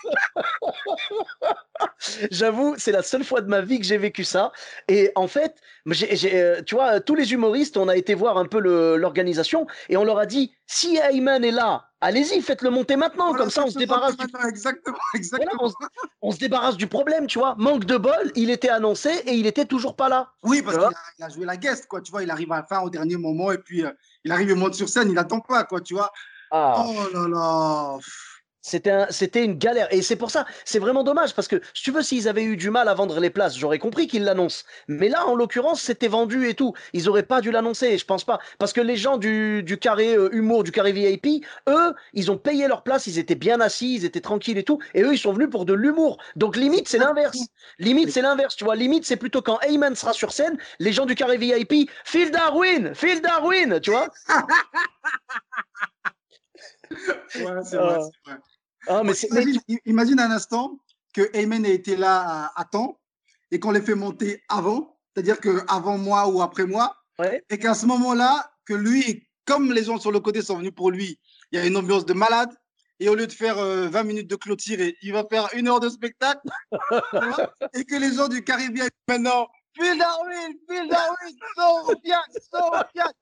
J'avoue, 2.30 2.74
c'est 2.78 2.92
la 2.92 3.02
seule 3.02 3.24
fois 3.24 3.40
de 3.40 3.48
ma 3.48 3.60
vie 3.60 3.80
que 3.80 3.86
j'ai 3.86 3.98
vécu 3.98 4.22
ça. 4.22 4.52
Et 4.86 5.10
en 5.16 5.26
fait, 5.26 5.56
euh, 5.88 6.62
tu 6.62 6.76
vois, 6.76 7.00
tous 7.00 7.16
les 7.16 7.32
humoristes, 7.32 7.76
on 7.76 7.88
a 7.88 7.96
été 7.96 8.14
voir 8.14 8.38
un 8.38 8.46
peu 8.46 8.60
l'organisation 8.96 9.66
et 9.88 9.96
on 9.96 10.04
leur 10.04 10.18
a 10.18 10.26
dit 10.26 10.54
si 10.66 10.96
Ayman 10.96 11.44
est 11.44 11.50
là, 11.50 11.89
allez-y, 12.00 12.40
faites-le 12.40 12.70
monter 12.70 12.96
maintenant, 12.96 13.34
comme 13.34 13.50
ça 13.50 13.64
on 13.64 13.70
se 13.70 13.78
débarrasse. 13.78 14.16
Du... 14.16 14.26
Exactement, 14.48 14.96
exactement. 15.14 15.72
on, 16.22 16.32
se... 16.32 16.38
débarrasse 16.38 16.76
du 16.76 16.86
problème, 16.86 17.26
tu 17.26 17.38
vois. 17.38 17.54
Manque 17.58 17.84
de 17.84 17.96
bol, 17.96 18.32
il 18.34 18.50
était 18.50 18.68
annoncé 18.68 19.10
et 19.26 19.34
il 19.34 19.46
était 19.46 19.64
toujours 19.64 19.96
pas 19.96 20.08
là. 20.08 20.30
Oui, 20.42 20.62
parce 20.62 20.76
qu'il 20.76 21.24
a, 21.24 21.28
joué 21.28 21.44
la 21.44 21.56
guest, 21.56 21.86
quoi. 21.86 22.00
Tu 22.00 22.10
vois, 22.10 22.22
il 22.22 22.30
arrive 22.30 22.52
à 22.52 22.56
la 22.56 22.62
fin 22.64 22.80
au 22.80 22.90
dernier 22.90 23.16
moment 23.16 23.52
et 23.52 23.58
puis 23.58 23.84
euh, 23.84 23.90
il 24.24 24.32
arrive, 24.32 24.50
il 24.50 24.56
monte 24.56 24.74
sur 24.74 24.88
scène, 24.88 25.08
il 25.08 25.14
n'attend 25.14 25.40
pas, 25.40 25.64
quoi, 25.64 25.80
tu 25.80 25.94
vois. 25.94 26.12
Ah. 26.50 26.84
Oh 26.86 27.08
là 27.14 27.28
là. 27.28 27.98
C'était 28.62 29.44
une 29.44 29.54
galère. 29.54 29.88
Et 29.90 30.02
c'est 30.02 30.16
pour 30.16 30.30
ça, 30.30 30.44
c'est 30.64 30.78
vraiment 30.78 31.02
dommage 31.02 31.34
parce 31.34 31.48
que 31.48 31.60
si 31.74 31.82
tu 31.82 31.92
veux, 31.92 32.02
s'ils 32.02 32.28
avaient 32.28 32.44
eu 32.44 32.56
du 32.56 32.70
mal 32.70 32.88
à 32.88 32.94
vendre 32.94 33.18
les 33.18 33.30
places, 33.30 33.56
j'aurais 33.56 33.78
compris 33.78 34.06
qu'ils 34.06 34.24
l'annoncent. 34.24 34.64
Mais 34.86 35.08
là, 35.08 35.26
en 35.26 35.34
l'occurrence, 35.34 35.80
c'était 35.80 36.08
vendu 36.08 36.48
et 36.48 36.54
tout. 36.54 36.74
Ils 36.92 37.08
auraient 37.08 37.22
pas 37.22 37.40
dû 37.40 37.50
l'annoncer, 37.50 37.96
je 37.96 38.04
pense 38.04 38.24
pas. 38.24 38.38
Parce 38.58 38.72
que 38.72 38.80
les 38.80 38.96
gens 38.96 39.16
du, 39.16 39.62
du 39.62 39.78
carré 39.78 40.14
euh, 40.14 40.28
humour, 40.32 40.62
du 40.62 40.72
carré 40.72 40.92
VIP, 40.92 41.44
eux, 41.68 41.94
ils 42.12 42.30
ont 42.30 42.36
payé 42.36 42.68
leur 42.68 42.82
place, 42.82 43.06
ils 43.06 43.18
étaient 43.18 43.34
bien 43.34 43.60
assis, 43.60 43.94
ils 43.94 44.04
étaient 44.04 44.20
tranquilles 44.20 44.58
et 44.58 44.64
tout. 44.64 44.78
Et 44.94 45.02
eux, 45.02 45.14
ils 45.14 45.18
sont 45.18 45.32
venus 45.32 45.48
pour 45.50 45.64
de 45.64 45.72
l'humour. 45.72 46.18
Donc 46.36 46.56
limite, 46.56 46.88
c'est 46.88 46.98
l'inverse. 46.98 47.38
Limite, 47.78 48.10
c'est 48.10 48.22
l'inverse, 48.22 48.56
tu 48.56 48.64
vois. 48.64 48.76
Limite, 48.76 49.06
c'est 49.06 49.16
plutôt 49.16 49.40
quand 49.42 49.58
Heyman 49.62 49.94
sera 49.94 50.12
sur 50.12 50.32
scène, 50.32 50.58
les 50.78 50.92
gens 50.92 51.06
du 51.06 51.14
carré 51.14 51.38
VIP, 51.38 51.90
Phil 52.04 52.30
Darwin, 52.30 52.94
Phil 52.94 53.22
Darwin, 53.22 53.80
tu 53.80 53.90
vois. 53.90 54.08
ouais, 57.34 57.64
c'est 57.64 57.76
vrai, 57.76 57.98
vrai. 58.24 58.36
Ah, 58.88 59.02
mais 59.04 59.12
imagine, 59.84 60.20
un 60.20 60.30
instant 60.30 60.78
que 61.12 61.28
Ayman 61.34 61.64
ait 61.66 61.74
été 61.74 61.96
là 61.96 62.52
à, 62.54 62.64
temps 62.64 62.98
et 63.50 63.60
qu'on 63.60 63.72
l'ait 63.72 63.82
fait 63.82 63.94
monter 63.94 64.42
avant, 64.48 64.98
c'est-à-dire 65.12 65.38
qu'avant 65.40 65.98
moi 65.98 66.28
ou 66.28 66.40
après 66.40 66.66
moi, 66.66 66.96
et 67.50 67.58
qu'à 67.58 67.74
ce 67.74 67.84
moment-là, 67.86 68.50
que 68.64 68.72
lui, 68.74 69.28
comme 69.44 69.72
les 69.72 69.84
gens 69.84 69.98
sur 69.98 70.12
le 70.12 70.20
côté 70.20 70.40
sont 70.42 70.56
venus 70.56 70.74
pour 70.74 70.90
lui, 70.90 71.18
il 71.52 71.58
y 71.58 71.62
a 71.62 71.66
une 71.66 71.76
ambiance 71.76 72.06
de 72.06 72.14
malade. 72.14 72.50
Et 73.02 73.08
au 73.08 73.14
lieu 73.14 73.26
de 73.26 73.32
faire 73.32 73.56
20 73.56 73.62
euh, 73.62 74.04
minutes 74.04 74.28
de 74.28 74.36
clôture, 74.36 74.76
il 75.02 75.12
va 75.12 75.24
faire 75.24 75.48
une 75.54 75.68
heure 75.68 75.80
de 75.80 75.88
spectacle. 75.88 76.46
et 77.74 77.84
que 77.84 77.96
les 77.96 78.12
gens 78.12 78.28
du 78.28 78.44
Caribien 78.44 78.86
maintenant, 79.08 79.48
Phil 79.74 79.98
Darwin, 79.98 80.54
Phil 80.68 80.88
Darwin, 80.88 81.36
Sofiane, 81.56 82.20
Sofiane. 82.52 83.12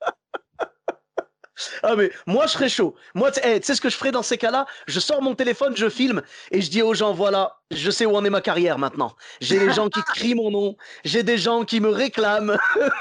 Ah 1.83 1.97
mais 1.97 2.11
moi 2.27 2.47
je 2.47 2.53
serais 2.53 2.69
chaud. 2.69 2.95
Moi 3.15 3.31
tu 3.31 3.41
sais 3.41 3.75
ce 3.75 3.81
que 3.81 3.89
je 3.89 3.97
ferais 3.97 4.13
dans 4.13 4.23
ces 4.23 4.39
cas-là? 4.39 4.67
Je 4.87 5.01
sors 5.01 5.23
mon 5.23 5.35
téléphone, 5.35 5.77
je 5.77 5.89
filme 5.89 6.23
et 6.51 6.61
je 6.61 6.71
dis 6.71 6.83
aux 6.83 6.95
gens 6.95 7.13
voilà, 7.13 7.59
je 7.71 7.91
sais 7.91 8.07
où 8.07 8.17
en 8.17 8.25
est 8.25 8.31
ma 8.31 8.41
carrière 8.41 8.79
maintenant. 8.79 9.15
J'ai 9.41 9.59
des 9.59 9.73
gens 9.73 9.89
qui 9.89 10.01
crient 10.03 10.35
mon 10.35 10.51
nom, 10.51 10.77
j'ai 11.05 11.23
des 11.23 11.39
gens 11.39 11.65
qui 11.65 11.81
me 11.81 11.89
réclament 11.89 12.57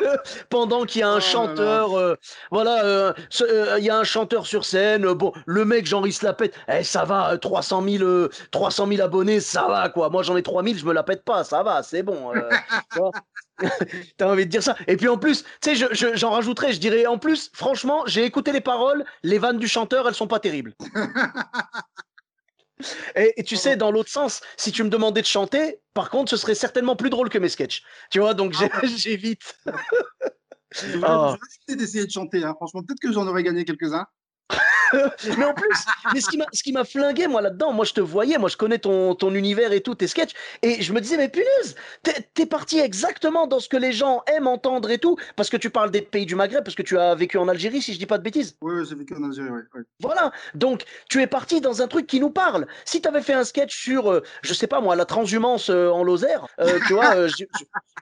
pendant 0.49 0.85
qu'il 0.85 1.01
y 1.01 1.03
a 1.03 1.09
un 1.09 1.17
oh 1.17 1.21
chanteur 1.21 1.95
euh, 1.97 2.15
voilà, 2.51 2.83
euh, 2.83 3.13
euh, 3.41 3.75
il 3.79 3.85
y 3.85 3.89
a 3.89 3.97
un 3.97 4.03
chanteur 4.03 4.45
sur 4.45 4.65
scène, 4.65 5.11
bon, 5.13 5.33
le 5.45 5.65
mec 5.65 5.85
Jean-Ry 5.85 6.11
se 6.11 6.25
la 6.25 6.33
pète. 6.33 6.53
Eh 6.67 6.83
ça 6.83 7.05
va 7.05 7.37
300 7.37 7.83
000 7.87 8.27
300 8.51 8.87
000 8.87 9.01
abonnés, 9.01 9.39
ça 9.39 9.67
va 9.67 9.89
quoi. 9.89 10.09
Moi 10.09 10.23
j'en 10.23 10.35
ai 10.35 10.43
3000, 10.43 10.77
je 10.77 10.85
me 10.85 10.93
la 10.93 11.03
pète 11.03 11.23
pas, 11.23 11.43
ça 11.43 11.63
va, 11.63 11.83
c'est 11.83 12.03
bon. 12.03 12.33
T'as 14.17 14.27
envie 14.27 14.45
de 14.45 14.51
dire 14.51 14.63
ça. 14.63 14.75
Et 14.87 14.97
puis 14.97 15.07
en 15.07 15.17
plus, 15.17 15.43
tu 15.61 15.75
sais, 15.75 16.15
j'en 16.15 16.31
rajouterais, 16.31 16.73
je 16.73 16.79
dirais 16.79 17.05
en 17.05 17.17
plus, 17.17 17.49
franchement, 17.53 18.03
j'ai 18.05 18.23
écouté 18.23 18.51
les 18.51 18.61
paroles, 18.61 19.05
les 19.23 19.37
vannes 19.37 19.59
du 19.59 19.67
chanteur, 19.67 20.07
elles 20.07 20.15
sont 20.15 20.27
pas 20.27 20.39
terribles. 20.39 20.73
et, 23.15 23.43
tu 23.43 23.55
sais, 23.55 23.75
dans 23.75 23.91
l'autre 23.91 24.09
sens, 24.09 24.41
si 24.55 24.71
tu 24.71 24.83
me 24.83 24.89
demandais 24.89 25.21
de 25.21 25.27
chanter, 25.27 25.79
par 25.93 26.09
contre, 26.09 26.29
ce 26.29 26.37
serait 26.37 26.55
certainement 26.55 26.95
plus 26.95 27.09
drôle 27.09 27.29
que 27.29 27.37
mes 27.37 27.49
sketchs. 27.49 27.83
Tu 28.11 28.19
vois, 28.19 28.33
donc 28.33 28.53
ah 28.59 28.81
j'évite. 28.85 29.57
J'aurais 30.71 31.37
oh. 31.69 31.75
d'essayer 31.75 32.05
de 32.05 32.11
chanter, 32.11 32.43
hein. 32.43 32.53
franchement, 32.55 32.83
peut-être 32.83 32.99
que 32.99 33.11
j'en 33.11 33.27
aurais 33.27 33.43
gagné 33.43 33.65
quelques-uns. 33.65 34.05
Mais 35.37 35.45
en 35.45 35.53
plus, 35.53 35.85
mais 36.13 36.21
ce 36.21 36.63
qui 36.63 36.71
m'a 36.71 36.83
flingué, 36.83 37.27
moi, 37.27 37.41
là-dedans, 37.41 37.73
moi, 37.73 37.85
je 37.85 37.93
te 37.93 38.01
voyais, 38.01 38.37
moi, 38.37 38.49
je 38.49 38.57
connais 38.57 38.79
ton, 38.79 39.15
ton 39.15 39.33
univers 39.33 39.71
et 39.71 39.81
tout, 39.81 39.95
tes 39.95 40.07
sketchs, 40.07 40.33
et 40.61 40.81
je 40.81 40.93
me 40.93 41.01
disais, 41.01 41.17
mais 41.17 41.29
punaise, 41.29 41.75
t'es 42.03 42.25
es 42.39 42.45
parti 42.45 42.79
exactement 42.79 43.47
dans 43.47 43.59
ce 43.59 43.69
que 43.69 43.77
les 43.77 43.91
gens 43.91 44.23
aiment 44.27 44.47
entendre 44.47 44.89
et 44.91 44.97
tout, 44.97 45.17
parce 45.35 45.49
que 45.49 45.57
tu 45.57 45.69
parles 45.69 45.91
des 45.91 46.01
pays 46.01 46.25
du 46.25 46.35
Maghreb, 46.35 46.63
parce 46.63 46.75
que 46.75 46.83
tu 46.83 46.97
as 46.97 47.15
vécu 47.15 47.37
en 47.37 47.47
Algérie, 47.47 47.81
si 47.81 47.93
je 47.93 47.99
dis 47.99 48.05
pas 48.05 48.17
de 48.17 48.23
bêtises. 48.23 48.55
Oui, 48.61 48.85
j'ai 48.87 48.95
vécu 48.95 49.15
en 49.15 49.23
Algérie, 49.23 49.49
oui. 49.49 49.81
Voilà, 49.99 50.31
donc 50.55 50.83
tu 51.09 51.21
es 51.21 51.27
parti 51.27 51.61
dans 51.61 51.81
un 51.81 51.87
truc 51.87 52.07
qui 52.07 52.19
nous 52.19 52.29
parle. 52.29 52.67
Si 52.85 53.01
tu 53.01 53.07
avais 53.07 53.21
fait 53.21 53.33
un 53.33 53.43
sketch 53.43 53.75
sur, 53.75 54.11
euh, 54.11 54.23
je 54.41 54.53
sais 54.53 54.67
pas 54.67 54.81
moi, 54.81 54.95
la 54.95 55.05
transhumance 55.05 55.69
euh, 55.69 55.89
en 55.89 56.03
Lozère, 56.03 56.47
euh, 56.59 56.79
tu 56.87 56.93
vois, 56.93 57.27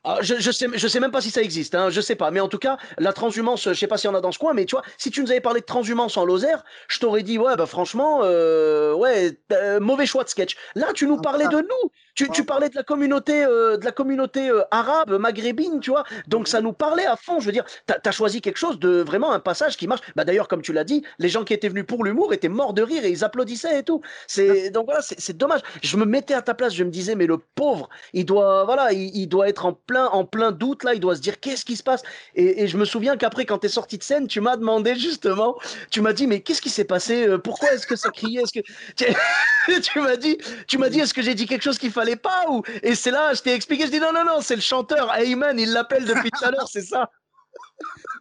ah, 0.03 0.17
je, 0.21 0.35
je, 0.39 0.51
sais, 0.51 0.67
je 0.73 0.87
sais 0.87 0.99
même 0.99 1.11
pas 1.11 1.21
si 1.21 1.31
ça 1.31 1.41
existe, 1.41 1.75
hein, 1.75 1.89
je 1.89 2.01
sais 2.01 2.15
pas, 2.15 2.31
mais 2.31 2.39
en 2.39 2.47
tout 2.47 2.59
cas, 2.59 2.77
la 2.97 3.13
transhumance, 3.13 3.63
je 3.69 3.73
sais 3.73 3.87
pas 3.87 3.97
s'il 3.97 4.09
y 4.09 4.13
en 4.13 4.15
a 4.15 4.21
dans 4.21 4.31
ce 4.31 4.39
coin, 4.39 4.53
mais 4.53 4.65
tu 4.65 4.75
vois, 4.75 4.83
si 4.97 5.09
tu 5.09 5.21
nous 5.21 5.31
avais 5.31 5.41
parlé 5.41 5.61
de 5.61 5.65
transhumance 5.65 6.17
en 6.17 6.25
Lozère, 6.25 6.63
je 6.87 6.99
t'aurais 6.99 7.23
dit, 7.23 7.37
ouais, 7.37 7.55
bah 7.55 7.65
franchement, 7.65 8.19
ouais, 8.19 9.37
mauvais 9.79 10.05
choix 10.05 10.23
de 10.23 10.29
sketch. 10.29 10.55
Là, 10.75 10.87
tu 10.93 11.07
nous 11.07 11.17
parlais 11.17 11.47
de 11.47 11.57
nous. 11.57 11.91
Tu, 12.15 12.29
tu 12.29 12.45
parlais 12.45 12.69
de 12.69 12.75
la 12.75 12.83
communauté, 12.83 13.43
de 13.43 13.83
la 13.83 13.91
communauté 13.91 14.49
arabe, 14.71 15.11
maghrébine, 15.19 15.81
tu 15.81 15.89
vois. 15.89 16.05
Donc 16.27 16.47
ça 16.47 16.61
nous 16.61 16.71
parlait 16.71 17.05
à 17.05 17.17
fond. 17.17 17.39
Je 17.39 17.45
veux 17.45 17.51
dire, 17.51 17.65
tu 17.87 17.93
as, 17.93 18.11
choisi 18.11 18.41
quelque 18.41 18.57
chose 18.57 18.79
de 18.79 19.01
vraiment 19.01 19.33
un 19.33 19.39
passage 19.39 19.75
qui 19.77 19.87
marche. 19.87 20.01
Bah, 20.15 20.23
D'ailleurs, 20.23 20.47
comme 20.47 20.61
tu 20.61 20.73
l'as 20.73 20.83
dit, 20.83 21.03
les 21.19 21.29
gens 21.29 21.43
qui 21.43 21.53
étaient 21.53 21.69
venus 21.69 21.85
pour 21.85 22.03
l'humour 22.03 22.33
étaient 22.33 22.49
morts 22.49 22.73
de 22.73 22.81
rire 22.81 23.05
et 23.05 23.09
ils 23.09 23.23
applaudissaient 23.23 23.79
et 23.79 23.83
tout. 23.83 24.01
C'est 24.27 24.69
Donc 24.69 24.85
voilà, 24.85 25.01
c'est 25.01 25.37
dommage. 25.37 25.61
Je 25.81 25.97
me 25.97 26.05
mettais 26.05 26.33
à 26.33 26.41
ta 26.41 26.53
place, 26.53 26.73
je 26.73 26.83
me 26.83 26.89
disais, 26.89 27.15
mais 27.15 27.27
le 27.27 27.37
pauvre, 27.37 27.89
il 28.13 28.25
doit, 28.25 28.65
voilà, 28.65 28.91
il, 28.93 29.27
doit 29.27 29.47
être 29.49 29.65
en 29.65 29.73
plein, 29.73 30.07
en 30.07 30.25
plein 30.25 30.51
doute 30.51 30.83
là, 30.83 30.93
il 30.93 30.99
doit 30.99 31.15
se 31.15 31.21
dire, 31.21 31.39
qu'est-ce 31.39 31.65
qui 31.65 31.75
se 31.75 31.83
passe? 31.83 32.03
Et, 32.35 32.63
et, 32.63 32.67
je 32.67 32.77
me 32.77 32.85
souviens 32.85 33.17
qu'après, 33.17 33.45
quand 33.45 33.59
tu 33.59 33.67
es 33.67 33.69
sorti 33.69 33.97
de 33.97 34.03
scène, 34.03 34.27
tu 34.27 34.41
m'as 34.41 34.57
demandé 34.57 34.95
justement, 34.95 35.55
tu 35.91 36.01
m'as 36.01 36.13
dit, 36.13 36.27
mais 36.27 36.41
qu'est-ce 36.41 36.61
qui 36.65 36.71
s'est 36.71 36.85
passé 36.85 37.27
euh, 37.27 37.37
Pourquoi 37.37 37.73
est-ce 37.73 37.85
que 37.85 37.95
ça 37.95 38.09
criait 38.09 38.41
Est-ce 38.41 38.51
que 38.51 39.81
tu 39.81 40.01
m'as 40.01 40.15
dit, 40.15 40.35
tu 40.67 40.79
m'as 40.79 40.89
dit, 40.89 40.99
est-ce 40.99 41.13
que 41.13 41.21
j'ai 41.21 41.35
dit 41.35 41.45
quelque 41.45 41.61
chose 41.61 41.77
qu'il 41.77 41.91
fallait 41.91 42.15
pas 42.15 42.45
ou 42.49 42.63
Et 42.81 42.95
c'est 42.95 43.11
là, 43.11 43.35
je 43.35 43.43
t'ai 43.43 43.53
expliqué, 43.53 43.85
je 43.85 43.91
dis 43.91 43.99
non, 43.99 44.11
non, 44.11 44.25
non, 44.25 44.41
c'est 44.41 44.55
le 44.55 44.63
chanteur 44.63 45.13
Ayman, 45.13 45.59
il 45.59 45.71
l'appelle 45.71 46.05
depuis 46.05 46.31
tout 46.31 46.43
à 46.43 46.49
l'heure, 46.49 46.67
c'est 46.67 46.81
ça. 46.81 47.09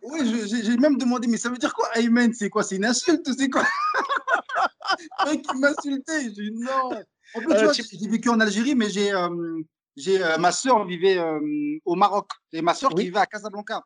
Oui, 0.02 0.46
j'ai 0.46 0.76
même 0.76 0.98
demandé, 0.98 1.26
mais 1.26 1.38
ça 1.38 1.48
veut 1.48 1.56
dire 1.56 1.72
quoi, 1.72 1.88
Ayman 1.96 2.34
C'est 2.34 2.50
quoi 2.50 2.62
C'est 2.62 2.76
une 2.76 2.84
insulte 2.84 3.26
C'est 3.38 3.48
quoi? 3.48 3.64
Mec 5.26 5.42
qui 5.42 5.56
m'insultait. 5.56 6.30
J'ai 6.36 6.50
non. 6.50 6.90
En 7.34 7.40
plus, 7.40 7.54
euh, 7.54 7.72
j'ai 7.72 8.08
vécu 8.08 8.28
en 8.28 8.38
Algérie, 8.38 8.74
mais 8.74 8.90
j'ai, 8.90 9.12
euh, 9.12 9.62
j'ai 9.96 10.22
euh, 10.22 10.36
ma 10.36 10.52
soeur 10.52 10.84
vivait 10.84 11.18
au 11.86 11.94
Maroc. 11.94 12.28
Et 12.52 12.60
ma 12.60 12.74
soeur 12.74 12.90
qui 12.90 13.04
vivait 13.04 13.18
à 13.18 13.26
Casablanca. 13.26 13.82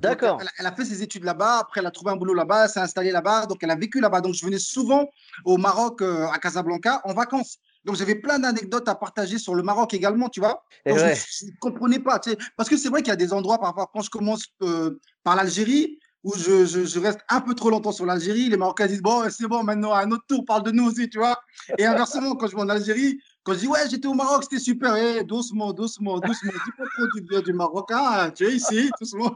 D'accord. 0.00 0.38
Elle, 0.40 0.48
elle, 0.58 0.66
a 0.66 0.72
fait 0.72 0.84
ses 0.84 1.02
études 1.02 1.24
là-bas, 1.24 1.58
après 1.60 1.80
elle 1.80 1.86
a 1.86 1.90
trouvé 1.90 2.10
un 2.10 2.16
boulot 2.16 2.34
là-bas, 2.34 2.64
elle 2.64 2.70
s'est 2.70 2.80
installée 2.80 3.12
là-bas, 3.12 3.46
donc 3.46 3.58
elle 3.62 3.70
a 3.70 3.76
vécu 3.76 4.00
là-bas. 4.00 4.20
Donc 4.20 4.34
je 4.34 4.44
venais 4.44 4.58
souvent 4.58 5.08
au 5.44 5.58
Maroc, 5.58 6.02
à 6.02 6.38
Casablanca, 6.38 7.02
en 7.04 7.14
vacances. 7.14 7.58
Donc, 7.84 7.96
j'avais 7.96 8.14
plein 8.14 8.38
d'anecdotes 8.38 8.88
à 8.88 8.94
partager 8.94 9.38
sur 9.38 9.54
le 9.54 9.62
Maroc 9.62 9.92
également, 9.94 10.28
tu 10.28 10.40
vois. 10.40 10.64
Donc, 10.86 10.98
je 10.98 11.46
ne 11.46 11.50
comprenais 11.60 11.98
pas. 11.98 12.18
Tu 12.18 12.30
sais, 12.30 12.38
parce 12.56 12.68
que 12.68 12.76
c'est 12.76 12.88
vrai 12.88 13.02
qu'il 13.02 13.10
y 13.10 13.12
a 13.12 13.16
des 13.16 13.32
endroits, 13.32 13.58
par 13.58 13.74
quand 13.92 14.02
je 14.02 14.10
commence 14.10 14.46
euh, 14.62 15.00
par 15.24 15.34
l'Algérie, 15.34 15.98
où 16.22 16.32
je, 16.36 16.64
je, 16.64 16.84
je, 16.84 17.00
reste 17.00 17.18
un 17.28 17.40
peu 17.40 17.54
trop 17.54 17.70
longtemps 17.70 17.90
sur 17.90 18.06
l'Algérie, 18.06 18.48
les 18.48 18.56
Marocains 18.56 18.86
disent 18.86 19.02
Bon, 19.02 19.28
c'est 19.28 19.48
bon, 19.48 19.64
maintenant, 19.64 19.92
à 19.92 20.02
un 20.02 20.10
autre 20.12 20.24
tour, 20.28 20.44
parle 20.44 20.62
de 20.62 20.70
nous 20.70 20.86
aussi, 20.86 21.08
tu 21.10 21.18
vois. 21.18 21.40
Et 21.78 21.84
inversement, 21.84 22.36
quand 22.36 22.46
je 22.46 22.54
vais 22.54 22.62
en 22.62 22.68
Algérie, 22.68 23.18
quand 23.44 23.54
je 23.54 23.58
dis 23.60 23.66
Ouais, 23.66 23.88
j'étais 23.90 24.08
au 24.08 24.14
Maroc, 24.14 24.44
c'était 24.44 24.62
super, 24.62 24.96
eh, 24.96 25.24
doucement, 25.24 25.72
doucement, 25.72 26.18
doucement, 26.18 26.52
dis 26.52 26.72
pas 26.76 26.84
trop 26.84 27.06
du 27.14 27.42
du 27.42 27.52
Maroc, 27.52 27.90
hein, 27.92 28.30
tu 28.30 28.46
es 28.46 28.56
ici, 28.56 28.90
doucement. 29.00 29.34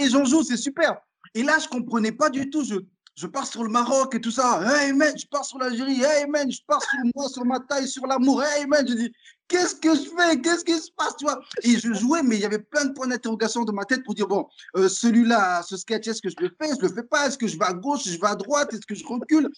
et, 0.00 0.08
j'en 0.08 0.24
joue, 0.24 0.42
c'est 0.42 0.56
super. 0.56 0.96
Et 1.34 1.42
là, 1.42 1.58
je 1.58 1.64
ne 1.64 1.70
comprenais 1.70 2.12
pas 2.12 2.28
du 2.28 2.50
tout. 2.50 2.64
Je, 2.64 2.76
je 3.14 3.26
pars 3.26 3.46
sur 3.46 3.62
le 3.62 3.70
Maroc 3.70 4.14
et 4.14 4.20
tout 4.20 4.30
ça. 4.30 4.60
Hey 4.64 4.92
man, 4.92 5.12
je 5.16 5.26
pars 5.26 5.44
sur 5.44 5.58
l'Algérie. 5.58 6.02
Hey 6.02 6.26
man, 6.26 6.50
je 6.50 6.60
pars 6.66 6.82
sur 6.82 6.98
moi, 7.14 7.28
sur 7.28 7.44
ma 7.44 7.60
taille, 7.60 7.88
sur 7.88 8.06
l'amour. 8.06 8.42
Hey 8.42 8.66
man, 8.66 8.86
je 8.86 8.94
dis, 8.94 9.12
qu'est-ce 9.48 9.74
que 9.74 9.94
je 9.94 10.08
fais? 10.16 10.40
Qu'est-ce 10.40 10.64
qui 10.64 10.78
se 10.78 10.90
passe? 10.96 11.14
Et 11.62 11.78
je 11.78 11.92
jouais, 11.92 12.22
mais 12.22 12.36
il 12.36 12.42
y 12.42 12.44
avait 12.44 12.58
plein 12.58 12.86
de 12.86 12.92
points 12.92 13.06
d'interrogation 13.06 13.64
dans 13.64 13.72
ma 13.72 13.84
tête 13.84 14.02
pour 14.04 14.14
dire, 14.14 14.28
bon, 14.28 14.46
euh, 14.76 14.88
celui-là, 14.88 15.62
ce 15.62 15.76
sketch, 15.76 16.08
est-ce 16.08 16.22
que 16.22 16.30
je 16.30 16.36
le 16.38 16.50
fais? 16.60 16.74
Je 16.74 16.86
le 16.86 16.92
fais 16.92 17.02
pas 17.02 17.26
Est-ce 17.26 17.38
que 17.38 17.46
je 17.46 17.58
vais 17.58 17.66
à 17.66 17.74
gauche? 17.74 18.04
Je 18.04 18.18
vais 18.18 18.26
à 18.26 18.34
droite? 18.34 18.72
Est-ce 18.72 18.86
que 18.86 18.94
je 18.94 19.04
recule? 19.06 19.50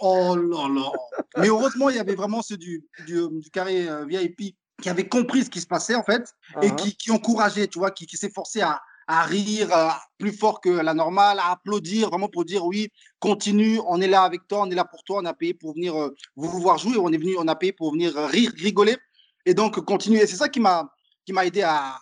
Oh 0.00 0.36
là 0.36 0.68
là 0.68 0.92
Mais 1.38 1.48
heureusement, 1.48 1.90
il 1.90 1.96
y 1.96 2.00
avait 2.00 2.14
vraiment 2.14 2.42
ceux 2.42 2.56
du, 2.56 2.84
du, 3.06 3.22
du 3.30 3.50
carré 3.50 3.88
euh, 3.88 4.04
VIP 4.04 4.56
qui 4.80 4.88
avaient 4.88 5.08
compris 5.08 5.44
ce 5.44 5.50
qui 5.50 5.60
se 5.60 5.66
passait 5.66 5.94
en 5.94 6.02
fait 6.02 6.34
et 6.60 6.68
uh-huh. 6.68 6.76
qui, 6.76 6.96
qui 6.96 7.10
encourageaient, 7.10 7.68
tu 7.68 7.78
vois, 7.78 7.90
qui, 7.90 8.06
qui 8.06 8.16
s'efforçaient 8.16 8.62
à, 8.62 8.80
à 9.06 9.22
rire 9.24 9.68
plus 10.18 10.32
fort 10.32 10.60
que 10.60 10.70
la 10.70 10.94
normale, 10.94 11.38
à 11.38 11.52
applaudir, 11.52 12.08
vraiment 12.08 12.28
pour 12.28 12.44
dire 12.44 12.64
oui, 12.64 12.88
continue, 13.18 13.80
on 13.86 14.00
est 14.00 14.08
là 14.08 14.22
avec 14.22 14.46
toi, 14.48 14.62
on 14.62 14.70
est 14.70 14.74
là 14.74 14.84
pour 14.84 15.04
toi, 15.04 15.20
on 15.22 15.24
a 15.24 15.34
payé 15.34 15.54
pour 15.54 15.74
venir 15.74 15.94
euh, 15.94 16.14
vous 16.36 16.60
voir 16.60 16.78
jouer, 16.78 16.96
on 16.98 17.12
est 17.12 17.18
venu, 17.18 17.36
on 17.38 17.48
a 17.48 17.54
payé 17.54 17.72
pour 17.72 17.92
venir 17.92 18.14
rire, 18.14 18.52
rigoler. 18.56 18.96
Et 19.44 19.54
donc, 19.54 19.80
continuer. 19.80 20.26
C'est 20.26 20.36
ça 20.36 20.48
qui 20.48 20.60
m'a 20.60 20.88
qui 21.24 21.32
m'a 21.32 21.46
aidé 21.46 21.62
à, 21.62 21.98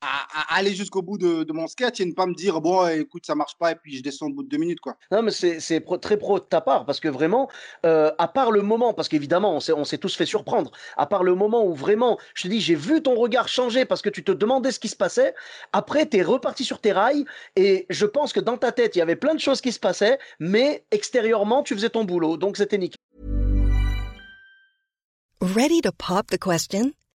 à, 0.00 0.56
aller 0.56 0.74
jusqu'au 0.74 1.02
bout 1.02 1.18
de, 1.18 1.52
mon 1.52 1.66
sketch 1.66 2.00
et 2.00 2.04
ne 2.04 2.12
pas 2.12 2.26
me 2.26 2.34
dire 2.34 2.60
bon 2.60 2.86
écoute 2.86 3.26
ça 3.26 3.34
marche 3.34 3.56
pas 3.58 3.72
et 3.72 3.74
puis 3.74 3.96
je 3.96 4.02
descends 4.02 4.26
au 4.26 4.32
bout 4.32 4.42
de 4.42 4.48
deux 4.48 4.56
minutes 4.56 4.80
quoi. 4.80 4.96
Non 5.10 5.22
mais 5.22 5.30
c'est 5.30 5.84
très 6.00 6.16
pro 6.16 6.38
de 6.38 6.44
ta 6.44 6.60
part 6.60 6.84
parce 6.84 7.00
que 7.00 7.08
vraiment 7.08 7.48
euh, 7.84 8.12
à 8.18 8.28
part 8.28 8.52
le 8.52 8.62
moment 8.62 8.94
parce 8.94 9.08
qu'évidemment 9.08 9.56
on 9.56 9.84
s'est 9.84 9.98
tous 9.98 10.14
fait 10.14 10.26
surprendre 10.26 10.70
à 10.96 11.06
part 11.06 11.24
le 11.24 11.34
moment 11.34 11.64
où 11.64 11.74
vraiment 11.74 12.18
je 12.34 12.44
te 12.44 12.48
dis 12.48 12.60
j'ai 12.60 12.74
vu 12.74 13.02
ton 13.02 13.14
regard 13.14 13.48
changer 13.48 13.84
parce 13.84 14.02
que 14.02 14.10
tu 14.10 14.22
te 14.22 14.32
demandais 14.32 14.70
ce 14.70 14.78
qui 14.78 14.88
se 14.88 14.96
passait 14.96 15.34
après 15.72 16.08
tu 16.08 16.18
es 16.18 16.22
reparti 16.22 16.64
sur 16.64 16.80
tes 16.80 16.92
rails 16.92 17.24
et 17.56 17.86
je 17.90 18.06
pense 18.06 18.32
que 18.32 18.40
dans 18.40 18.56
ta 18.56 18.72
tête 18.72 18.94
il 18.94 19.00
y 19.00 19.02
avait 19.02 19.16
plein 19.16 19.34
de 19.34 19.40
choses 19.40 19.60
qui 19.60 19.72
se 19.72 19.80
passaient 19.80 20.18
mais 20.38 20.84
extérieurement 20.90 21.62
tu 21.62 21.74
faisais 21.74 21.90
ton 21.90 22.04
boulot 22.04 22.36
donc 22.36 22.56
c'était 22.56 22.78
nickel. 22.78 22.98
Ready 25.40 25.80
to 25.82 25.92
pop 25.92 26.26
the 26.30 26.38
question? 26.38 26.92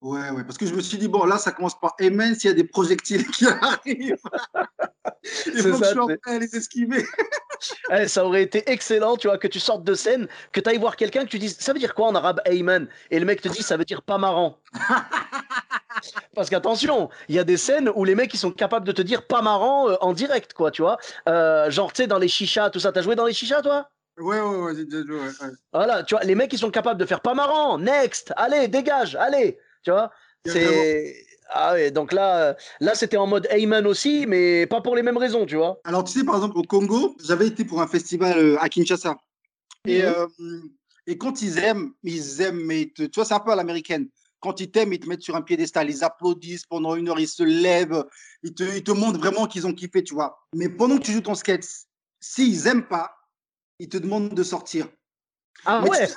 Ouais, 0.00 0.30
ouais, 0.30 0.44
parce 0.44 0.58
que 0.58 0.66
je 0.66 0.74
me 0.74 0.80
suis 0.80 0.98
dit, 0.98 1.08
bon, 1.08 1.24
là, 1.24 1.38
ça 1.38 1.52
commence 1.52 1.78
par 1.78 1.94
Amen 2.00 2.34
s'il 2.34 2.50
y 2.50 2.52
a 2.52 2.56
des 2.56 2.64
projectiles 2.64 3.26
qui 3.30 3.46
arrivent. 3.46 4.16
Il 5.46 5.62
faut 5.62 5.72
ça, 5.74 5.78
que 5.78 5.84
je 5.84 5.92
sois 5.92 6.06
prêt 6.22 6.36
à 6.36 6.38
les 6.38 6.56
esquiver. 6.56 7.04
Eh, 7.90 8.06
ça 8.06 8.24
aurait 8.26 8.42
été 8.42 8.70
excellent, 8.70 9.16
tu 9.16 9.28
vois, 9.28 9.38
que 9.38 9.48
tu 9.48 9.60
sortes 9.60 9.82
de 9.82 9.94
scène, 9.94 10.28
que 10.52 10.60
tu 10.60 10.68
ailles 10.68 10.78
voir 10.78 10.94
quelqu'un, 10.94 11.24
que 11.24 11.30
tu 11.30 11.38
dises, 11.38 11.56
ça 11.58 11.72
veut 11.72 11.78
dire 11.78 11.94
quoi 11.94 12.08
en 12.08 12.14
arabe, 12.14 12.42
Amen 12.46 12.86
Et 13.10 13.18
le 13.18 13.24
mec 13.24 13.40
te 13.40 13.48
dit, 13.48 13.62
ça 13.62 13.78
veut 13.78 13.86
dire 13.86 14.02
pas 14.02 14.18
marrant. 14.18 14.58
Parce 16.34 16.50
qu'attention, 16.50 17.08
il 17.28 17.34
y 17.34 17.38
a 17.38 17.44
des 17.44 17.56
scènes 17.56 17.90
où 17.94 18.04
les 18.04 18.14
mecs 18.14 18.32
ils 18.34 18.38
sont 18.38 18.50
capables 18.50 18.86
de 18.86 18.92
te 18.92 19.00
dire 19.00 19.26
pas 19.26 19.40
marrant 19.40 19.88
euh, 19.88 19.96
en 20.02 20.12
direct, 20.12 20.52
quoi, 20.52 20.70
tu 20.70 20.82
vois. 20.82 20.98
Euh, 21.28 21.70
genre, 21.70 21.92
tu 21.94 22.02
sais, 22.02 22.06
dans 22.06 22.18
les 22.18 22.28
chichas, 22.28 22.68
tout 22.68 22.80
ça. 22.80 22.92
T'as 22.92 23.00
joué 23.02 23.14
dans 23.14 23.24
les 23.24 23.32
chichas, 23.32 23.62
toi? 23.62 23.88
Ouais, 24.18 24.40
ouais, 24.40 24.56
ouais, 24.56 24.72
j'ai 24.74 24.88
joué. 24.88 25.18
Ouais. 25.18 25.48
Voilà, 25.72 26.02
tu 26.02 26.14
vois, 26.14 26.24
les 26.24 26.34
mecs 26.34 26.52
ils 26.52 26.58
sont 26.58 26.70
capables 26.70 26.98
de 26.98 27.06
faire 27.06 27.20
pas 27.20 27.34
marrant, 27.34 27.78
next, 27.78 28.32
allez, 28.36 28.68
dégage, 28.68 29.14
allez, 29.16 29.58
tu 29.82 29.90
vois. 29.90 30.10
C'est. 30.44 31.26
Ah 31.50 31.74
ouais, 31.74 31.90
donc 31.90 32.12
là, 32.12 32.56
là 32.80 32.94
c'était 32.94 33.16
en 33.16 33.26
mode 33.26 33.46
Ayman 33.50 33.86
aussi, 33.86 34.26
mais 34.26 34.66
pas 34.66 34.80
pour 34.80 34.96
les 34.96 35.02
mêmes 35.02 35.16
raisons, 35.16 35.46
tu 35.46 35.56
vois. 35.56 35.80
Alors, 35.84 36.02
tu 36.02 36.12
sais, 36.12 36.24
par 36.24 36.34
exemple, 36.34 36.58
au 36.58 36.62
Congo, 36.62 37.16
j'avais 37.24 37.46
été 37.46 37.64
pour 37.64 37.80
un 37.80 37.86
festival 37.86 38.36
euh, 38.36 38.56
à 38.60 38.68
Kinshasa. 38.68 39.16
Et, 39.86 40.02
mhm. 40.02 40.14
euh, 40.40 40.60
et 41.06 41.16
quand 41.16 41.42
ils 41.42 41.58
aiment, 41.58 41.92
ils 42.02 42.40
aiment, 42.40 42.64
mais 42.64 42.92
tu 42.96 43.08
vois, 43.14 43.24
c'est 43.24 43.34
un 43.34 43.40
peu 43.40 43.52
à 43.52 43.56
l'américaine. 43.56 44.08
Quand 44.40 44.60
ils 44.60 44.70
t'aiment, 44.70 44.92
ils 44.92 44.98
te 45.00 45.08
mettent 45.08 45.22
sur 45.22 45.36
un 45.36 45.42
piédestal, 45.42 45.88
ils 45.88 46.04
applaudissent 46.04 46.66
pendant 46.66 46.94
une 46.96 47.08
heure, 47.08 47.20
ils 47.20 47.28
se 47.28 47.42
lèvent, 47.42 48.04
ils 48.42 48.52
te, 48.52 48.64
ils 48.64 48.82
te 48.82 48.92
montrent 48.92 49.18
vraiment 49.18 49.46
qu'ils 49.46 49.66
ont 49.66 49.72
kiffé, 49.72 50.02
tu 50.02 50.14
vois. 50.14 50.38
Mais 50.52 50.68
pendant 50.68 50.98
que 50.98 51.02
tu 51.02 51.12
joues 51.12 51.20
ton 51.20 51.34
sketch, 51.34 51.64
s'ils 52.20 52.64
n'aiment 52.64 52.86
pas, 52.86 53.16
ils 53.78 53.88
te 53.88 53.96
demandent 53.96 54.34
de 54.34 54.42
sortir. 54.42 54.88
Ah 55.64 55.82
ouais? 55.84 56.08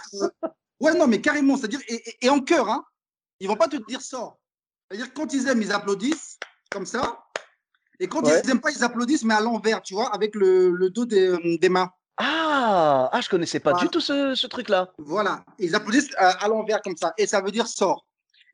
Ouais, 0.80 0.94
non, 0.98 1.08
mais 1.08 1.20
carrément, 1.20 1.58
c'est-à-dire, 1.58 1.82
et, 1.88 2.02
et, 2.22 2.30
en 2.30 2.40
cœur, 2.40 2.70
hein, 2.70 2.86
ils 3.40 3.48
vont 3.48 3.56
pas 3.56 3.68
te 3.68 3.76
dire 3.88 4.02
sort. 4.02 4.40
C'est-à-dire, 4.90 5.14
quand 5.14 5.34
ils 5.34 5.48
aiment, 5.48 5.62
ils 5.62 5.72
applaudissent, 5.74 6.40
comme 6.72 6.86
ça. 6.86 7.26
Et 8.00 8.08
quand 8.08 8.22
ils 8.22 8.48
n'aiment 8.48 8.62
pas, 8.62 8.72
ils 8.72 8.84
applaudissent, 8.84 9.26
mais 9.26 9.34
à 9.34 9.42
l'envers, 9.42 9.82
tu 9.82 9.94
vois, 9.94 10.14
avec 10.14 10.36
le, 10.36 10.72
le 10.72 10.90
dos 10.90 11.06
des, 11.06 11.28
euh, 11.28 11.58
des, 11.58 11.68
mains. 11.68 11.92
Ah, 12.16 13.10
ah, 13.12 13.22
je 13.22 13.30
connaissais 13.30 13.60
pas 13.60 13.74
du 13.74 13.90
tout 13.90 14.00
ce, 14.00 14.36
ce 14.36 14.48
truc-là. 14.48 14.94
Voilà, 15.00 15.44
ils 15.58 15.76
applaudissent 15.76 16.14
à, 16.18 16.44
à 16.44 16.48
l'envers 16.48 16.82
comme 16.82 16.96
ça, 16.96 17.14
et 17.18 17.28
ça 17.28 17.42
veut 17.42 17.52
dire 17.52 17.68
sort. 17.68 18.06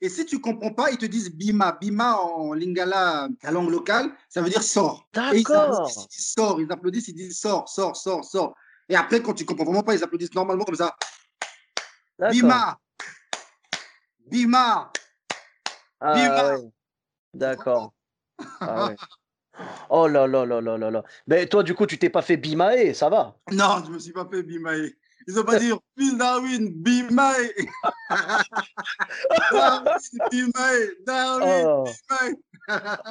Et 0.01 0.09
si 0.09 0.25
tu 0.25 0.39
comprends 0.39 0.73
pas, 0.73 0.91
ils 0.91 0.97
te 0.97 1.05
disent 1.05 1.31
Bima. 1.31 1.77
Bima 1.79 2.17
en 2.17 2.53
lingala, 2.53 3.29
la 3.43 3.51
langue 3.51 3.69
locale, 3.69 4.11
ça 4.29 4.41
veut 4.41 4.49
dire 4.49 4.63
sort. 4.63 5.07
Ils 5.13 5.43
D'accord. 5.43 5.89
ils. 6.27 6.63
Ils 6.63 6.71
applaudissent, 6.71 7.07
ils 7.07 7.13
disent 7.13 7.39
sort, 7.39 7.69
sort, 7.69 7.95
sort, 7.95 8.25
sort. 8.25 8.55
Et 8.89 8.95
après, 8.95 9.21
quand 9.21 9.33
tu 9.33 9.45
comprends 9.45 9.65
vraiment 9.65 9.83
pas, 9.83 9.95
ils 9.95 10.03
applaudissent 10.03 10.33
normalement 10.33 10.65
comme 10.65 10.75
ça. 10.75 10.95
Bima. 12.19 12.79
Bima. 14.27 14.91
Ah, 15.99 16.13
Bima. 16.13 16.53
ouais. 16.53 16.69
D'accord. 17.33 17.93
Ah 18.61 18.87
ouais. 18.87 18.95
Oh 19.89 20.07
là 20.07 20.27
là 20.27 20.45
là 20.45 20.59
là 20.59 20.77
là 20.77 20.91
là. 20.91 21.03
Mais 21.27 21.47
toi, 21.47 21.63
du 21.63 21.73
coup, 21.73 21.85
tu 21.85 21.97
t'es 21.97 22.09
pas 22.09 22.21
fait 22.21 22.35
bimaer, 22.35 22.93
ça 22.93 23.07
va? 23.07 23.37
Non, 23.51 23.81
je 23.85 23.91
me 23.91 23.99
suis 23.99 24.11
pas 24.11 24.27
fait 24.29 24.43
Bimae. 24.43 24.89
Ils 25.27 25.39
ont 25.39 25.43
pas 25.43 25.59
dit 25.59 25.71
Phil 25.97 26.17
Darwin, 26.17 26.71
Bimae. 26.75 27.49
Darwin, 29.51 29.99
Bimae. 30.31 30.87
Darwin, 31.05 31.65
Oh. 31.65 31.85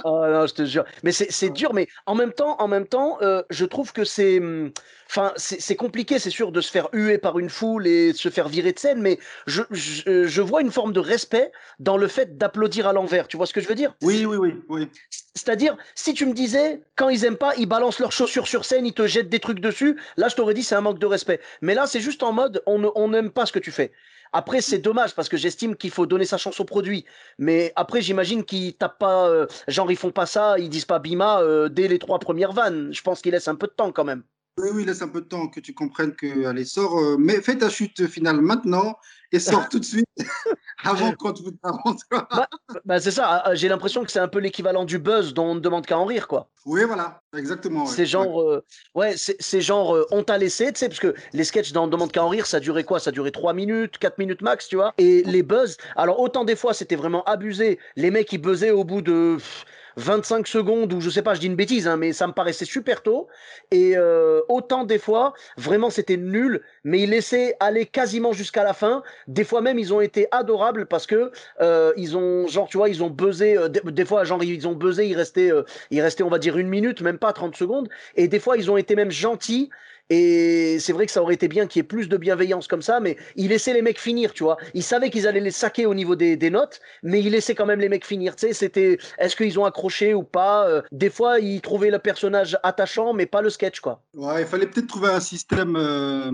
Oh 0.05 0.25
non, 0.29 0.47
je 0.47 0.55
te 0.55 0.65
jure. 0.65 0.85
Mais 1.03 1.13
c'est 1.13 1.51
dur, 1.51 1.75
mais 1.75 1.87
en 2.07 2.15
même 2.15 2.33
temps, 2.33 2.57
en 2.61 2.69
même 2.69 2.87
temps, 2.87 3.19
euh, 3.23 3.43
je 3.51 3.65
trouve 3.65 3.93
que 3.93 4.05
c'est, 4.05 4.39
hum, 4.39 4.73
enfin, 5.09 5.33
c'est 5.37 5.77
compliqué, 5.77 6.19
c'est 6.19 6.31
sûr, 6.31 6.51
de 6.51 6.61
se 6.61 6.71
faire 6.71 6.89
huer 6.93 7.19
par 7.19 7.39
une 7.39 7.49
foule 7.49 7.87
et 7.87 8.13
de 8.13 8.17
se 8.17 8.31
faire 8.31 8.49
virer 8.49 8.73
de 8.73 8.79
scène, 8.79 9.01
mais 9.01 9.19
je, 9.47 9.63
je, 9.71 10.27
je 10.27 10.43
vois 10.43 10.61
une 10.61 10.73
forme 10.73 10.93
de 10.93 11.01
respect 11.01 11.53
dans 11.79 11.97
le 11.97 12.09
fait 12.09 12.37
d'applaudir 12.37 12.87
à 12.89 12.93
l'envers. 12.93 13.29
Tu 13.29 13.37
vois 13.37 13.47
ce 13.47 13.53
que 13.53 13.61
je 13.61 13.69
veux 13.69 13.75
dire? 13.77 13.95
Oui, 14.03 14.27
oui, 14.27 14.37
oui, 14.37 14.55
oui. 14.69 14.89
C'est-à-dire, 15.37 15.77
si 15.95 16.15
tu 16.15 16.27
me 16.27 16.33
disais, 16.33 16.83
quand 16.97 17.09
ils 17.09 17.25
aiment 17.25 17.37
pas, 17.37 17.55
ils 17.57 17.67
balancent 17.67 17.99
leurs 18.01 18.13
chaussures 18.13 18.47
sur 18.49 18.65
scène, 18.65 18.87
ils 18.87 18.93
te 18.95 19.07
jettent 19.07 19.29
des 19.29 19.41
trucs 19.41 19.61
dessus, 19.61 20.01
là, 20.17 20.29
je 20.29 20.35
t'aurais 20.37 20.55
dit, 20.55 20.63
c'est 20.63 20.75
un 20.75 20.81
manque 20.81 20.99
de 20.99 21.07
respect. 21.07 21.41
Mais 21.61 21.75
là, 21.75 21.87
c'est 21.87 22.01
juste 22.05 22.23
en 22.23 22.33
mode, 22.33 22.63
on 22.67 23.09
n'aime 23.09 23.31
pas 23.31 23.47
ce 23.47 23.53
que 23.53 23.59
tu 23.59 23.73
fais. 23.73 23.91
Après, 24.35 24.61
c'est 24.61 24.79
dommage 24.79 25.15
parce 25.15 25.29
que 25.29 25.37
j'estime 25.37 25.77
qu'il 25.77 25.93
faut 25.93 26.07
donner 26.07 26.25
sa 26.25 26.39
chance 26.39 26.59
au 26.59 26.65
produit. 26.65 27.05
Mais 27.39 27.73
après, 27.77 28.03
j'imagine 28.03 28.45
qu'ils 28.45 28.75
tapent 28.77 28.99
pas, 28.99 29.29
euh, 29.29 29.47
genre, 29.69 29.93
ils 29.93 29.97
font 29.97 30.11
pas 30.11 30.27
ça, 30.27 30.59
ils 30.59 30.69
disent 30.69 30.87
pas 30.87 30.99
Bima 30.99 31.41
euh, 31.41 31.69
dès 31.69 31.87
les 31.87 32.01
trois 32.01 32.19
premières 32.19 32.53
vannes. 32.53 32.93
Je 32.93 33.01
pense 33.01 33.23
qu'ils 33.23 33.31
laissent 33.31 33.47
un 33.47 33.55
peu 33.55 33.69
de 33.69 33.73
temps 33.73 33.93
quand 33.93 34.03
même. 34.05 34.25
Oui, 34.57 34.69
oui, 34.73 34.85
laisse 34.85 35.03
un 35.03 35.09
peu 35.09 35.21
de 35.21 35.27
temps 35.27 35.49
que 35.49 35.59
tu 35.59 35.75
comprennes 35.75 36.15
que, 36.15 36.47
allez, 36.47 36.65
sors, 36.65 36.97
euh, 36.99 37.17
mais 37.19 37.41
fais 37.41 37.59
ta 37.59 37.69
chute 37.69 38.07
finale 38.07 38.41
maintenant 38.41 38.97
et 39.33 39.41
sors 39.41 39.69
tout 39.69 39.81
de 39.81 39.85
suite 39.85 40.07
avant 40.85 41.13
qu'on 41.13 41.33
te 41.33 41.43
toi. 41.43 42.29
Bah, 42.31 42.49
bah, 42.85 43.01
c'est 43.01 43.11
ça, 43.11 43.49
euh, 43.49 43.55
j'ai 43.57 43.69
l'impression 43.69 44.05
que 44.05 44.13
c'est 44.13 44.21
un 44.21 44.29
peu 44.29 44.39
l'équivalent 44.39 44.85
du 44.85 44.99
buzz 45.01 45.35
dont 45.35 45.47
on 45.47 45.55
ne 45.57 45.61
demande 45.61 45.87
qu'à 45.87 45.99
en 45.99 46.05
rire, 46.05 46.29
quoi. 46.29 46.49
Oui, 46.67 46.85
voilà, 46.85 47.21
exactement. 47.37 47.85
ouais, 47.85 47.91
C'est 47.91 48.07
genre, 48.07 48.41
euh, 48.41 48.65
ouais, 48.95 49.17
c'est 49.17 49.61
genre, 49.61 49.97
euh, 49.97 50.07
on 50.13 50.23
t'a 50.23 50.39
laissé, 50.39 50.73
tu 50.73 50.79
sais, 50.79 50.89
parce 50.89 51.01
que 51.01 51.15
les 51.33 51.45
sketchs 51.45 51.73
dans 51.73 51.89
Demande 51.89 52.13
qu'à 52.13 52.25
en 52.25 52.29
rire, 52.29 52.47
ça 52.47 52.61
durait 52.61 52.85
quoi? 52.85 53.01
Ça 53.01 53.11
durait 53.11 53.33
3 53.33 53.55
minutes, 53.55 53.99
4 53.99 54.19
minutes 54.19 54.41
max, 54.41 54.69
tu 54.69 54.77
vois? 54.77 54.95
Et 54.99 55.25
les 55.25 55.43
buzz, 55.43 55.77
alors 55.97 56.21
autant 56.21 56.45
des 56.45 56.57
fois 56.57 56.75
c'était 56.75 56.97
vraiment 56.97 57.23
abusé, 57.25 57.79
les 57.97 58.11
mecs 58.11 58.33
ils 58.33 58.39
buzzaient 58.39 58.71
au 58.71 58.85
bout 58.85 59.03
de 59.03 59.35
pff, 59.37 59.65
25 59.97 60.47
secondes, 60.47 60.93
ou 60.93 61.01
je 61.01 61.11
sais 61.11 61.23
pas, 61.23 61.35
je 61.35 61.41
dis 61.41 61.47
une 61.47 61.57
bêtise, 61.57 61.87
hein, 61.87 61.97
mais 61.97 62.13
ça 62.13 62.27
me 62.27 62.33
paraissait 62.33 62.65
super 62.65 63.03
tôt. 63.03 63.29
Et 63.71 63.97
euh, 63.97 64.41
autant 64.49 64.85
des 64.85 64.99
fois, 64.99 65.35
vraiment 65.57 65.91
c'était 65.91 66.17
nul, 66.17 66.63
mais 66.85 67.01
ils 67.01 67.11
laissaient 67.11 67.57
aller 67.61 67.87
quasiment 67.87 68.33
jusqu'à 68.33 68.65
la 68.65 68.75
fin. 68.75 69.03
Des 69.29 69.45
fois 69.45 69.61
même, 69.61 69.79
ils 69.79 69.93
ont 69.93 70.01
été 70.01 70.27
adorables 70.31 70.87
parce 70.87 71.07
que 71.07 71.31
euh, 71.61 71.93
ils 71.97 72.17
ont, 72.17 72.47
genre, 72.49 72.69
tu 72.69 72.77
vois, 72.77 72.89
ils 72.89 73.03
ont 73.03 73.11
buzzé, 73.11 73.57
euh, 73.57 73.69
des, 73.69 74.05
fois, 74.05 74.25
genre, 74.25 74.43
ils 74.43 74.67
ont 74.69 74.75
buzzé, 74.75 75.07
il 75.07 75.17
restait, 75.17 75.51
euh, 75.51 75.63
il 75.91 76.01
restait, 76.01 76.23
on 76.23 76.29
va 76.29 76.39
dire, 76.39 76.57
une 76.59 76.69
minute, 76.69 77.01
même 77.01 77.19
pas 77.19 77.33
30 77.33 77.57
secondes. 77.57 77.89
Et 78.17 78.29
des 78.29 78.41
fois, 78.41 78.57
ils 78.57 78.71
ont 78.71 78.77
été 78.77 78.97
même 78.97 79.11
gentils. 79.11 79.71
Et 80.11 80.79
c'est 80.81 80.93
vrai 80.93 81.07
que 81.07 81.13
ça 81.13 81.23
aurait 81.23 81.35
été 81.35 81.49
bien 81.49 81.67
qu'il 81.67 81.81
y 81.81 81.83
ait 81.83 81.87
plus 81.89 82.09
de 82.11 82.17
bienveillance 82.19 82.69
comme 82.69 82.83
ça, 82.83 83.01
mais 83.01 83.17
ils 83.37 83.49
laissaient 83.49 83.73
les 83.73 83.81
mecs 83.81 83.99
finir, 83.99 84.33
tu 84.35 84.43
vois. 84.45 84.59
Ils 84.75 84.83
savaient 84.83 85.09
qu'ils 85.09 85.27
allaient 85.27 85.41
les 85.41 85.51
saquer 85.51 85.87
au 85.87 85.95
niveau 85.95 86.15
des, 86.15 86.37
des 86.37 86.51
notes, 86.51 86.81
mais 87.03 87.21
ils 87.23 87.31
laissaient 87.31 87.55
quand 87.55 87.65
même 87.67 87.81
les 87.81 87.89
mecs 87.89 88.05
finir. 88.05 88.37
Tu 88.37 88.49
sais, 88.49 88.53
c'était 88.53 88.99
est-ce 89.19 89.35
qu'ils 89.35 89.59
ont 89.59 89.65
accroché 89.65 90.13
ou 90.13 90.23
pas. 90.23 90.69
euh, 90.69 90.83
Des 90.93 91.09
fois, 91.11 91.41
ils 91.41 91.63
trouvaient 91.63 91.91
le 91.91 91.99
personnage 91.99 92.59
attachant, 92.63 93.15
mais 93.15 93.25
pas 93.27 93.41
le 93.41 93.49
sketch, 93.49 93.81
quoi. 93.81 94.03
Ouais, 94.15 94.43
il 94.43 94.47
fallait 94.47 94.67
peut-être 94.67 94.89
trouver 94.89 95.09
un 95.09 95.21
système 95.21 95.75
euh, 95.77 96.31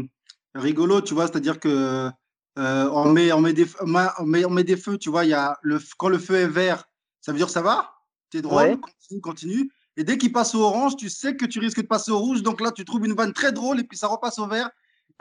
rigolo, 0.56 1.00
tu 1.00 1.14
vois, 1.14 1.28
c'est-à-dire 1.28 1.60
que 1.60 2.10
euh, 2.58 2.90
on, 2.92 3.10
met, 3.12 3.32
on, 3.32 3.40
met 3.40 3.52
des, 3.52 3.66
on, 3.80 3.86
met, 4.26 4.44
on 4.44 4.50
met- 4.50 4.64
des 4.64 4.76
feux, 4.76 4.98
tu 4.98 5.10
vois, 5.10 5.24
il 5.24 5.30
y 5.30 5.34
a 5.34 5.56
le, 5.62 5.78
quand 5.96 6.08
le 6.08 6.18
feu 6.18 6.34
est 6.34 6.48
vert, 6.48 6.88
ça 7.20 7.30
veut 7.30 7.38
dire 7.38 7.48
ça 7.48 7.62
va, 7.62 7.92
t'es 8.30 8.42
drôle, 8.42 8.56
Ouais. 8.62 8.76
continue, 8.76 9.20
continue. 9.20 9.70
Et 10.00 10.04
dès 10.04 10.16
qu'il 10.16 10.32
passe 10.32 10.54
au 10.54 10.62
orange, 10.62 10.96
tu 10.96 11.10
sais 11.10 11.36
que 11.36 11.44
tu 11.44 11.58
risques 11.58 11.82
de 11.82 11.86
passer 11.86 12.10
au 12.10 12.18
rouge, 12.18 12.42
donc 12.42 12.62
là, 12.62 12.72
tu 12.72 12.86
trouves 12.86 13.04
une 13.04 13.12
vanne 13.12 13.34
très 13.34 13.52
drôle 13.52 13.80
et 13.80 13.84
puis 13.84 13.98
ça 13.98 14.06
repasse 14.06 14.38
au 14.38 14.46
vert. 14.46 14.70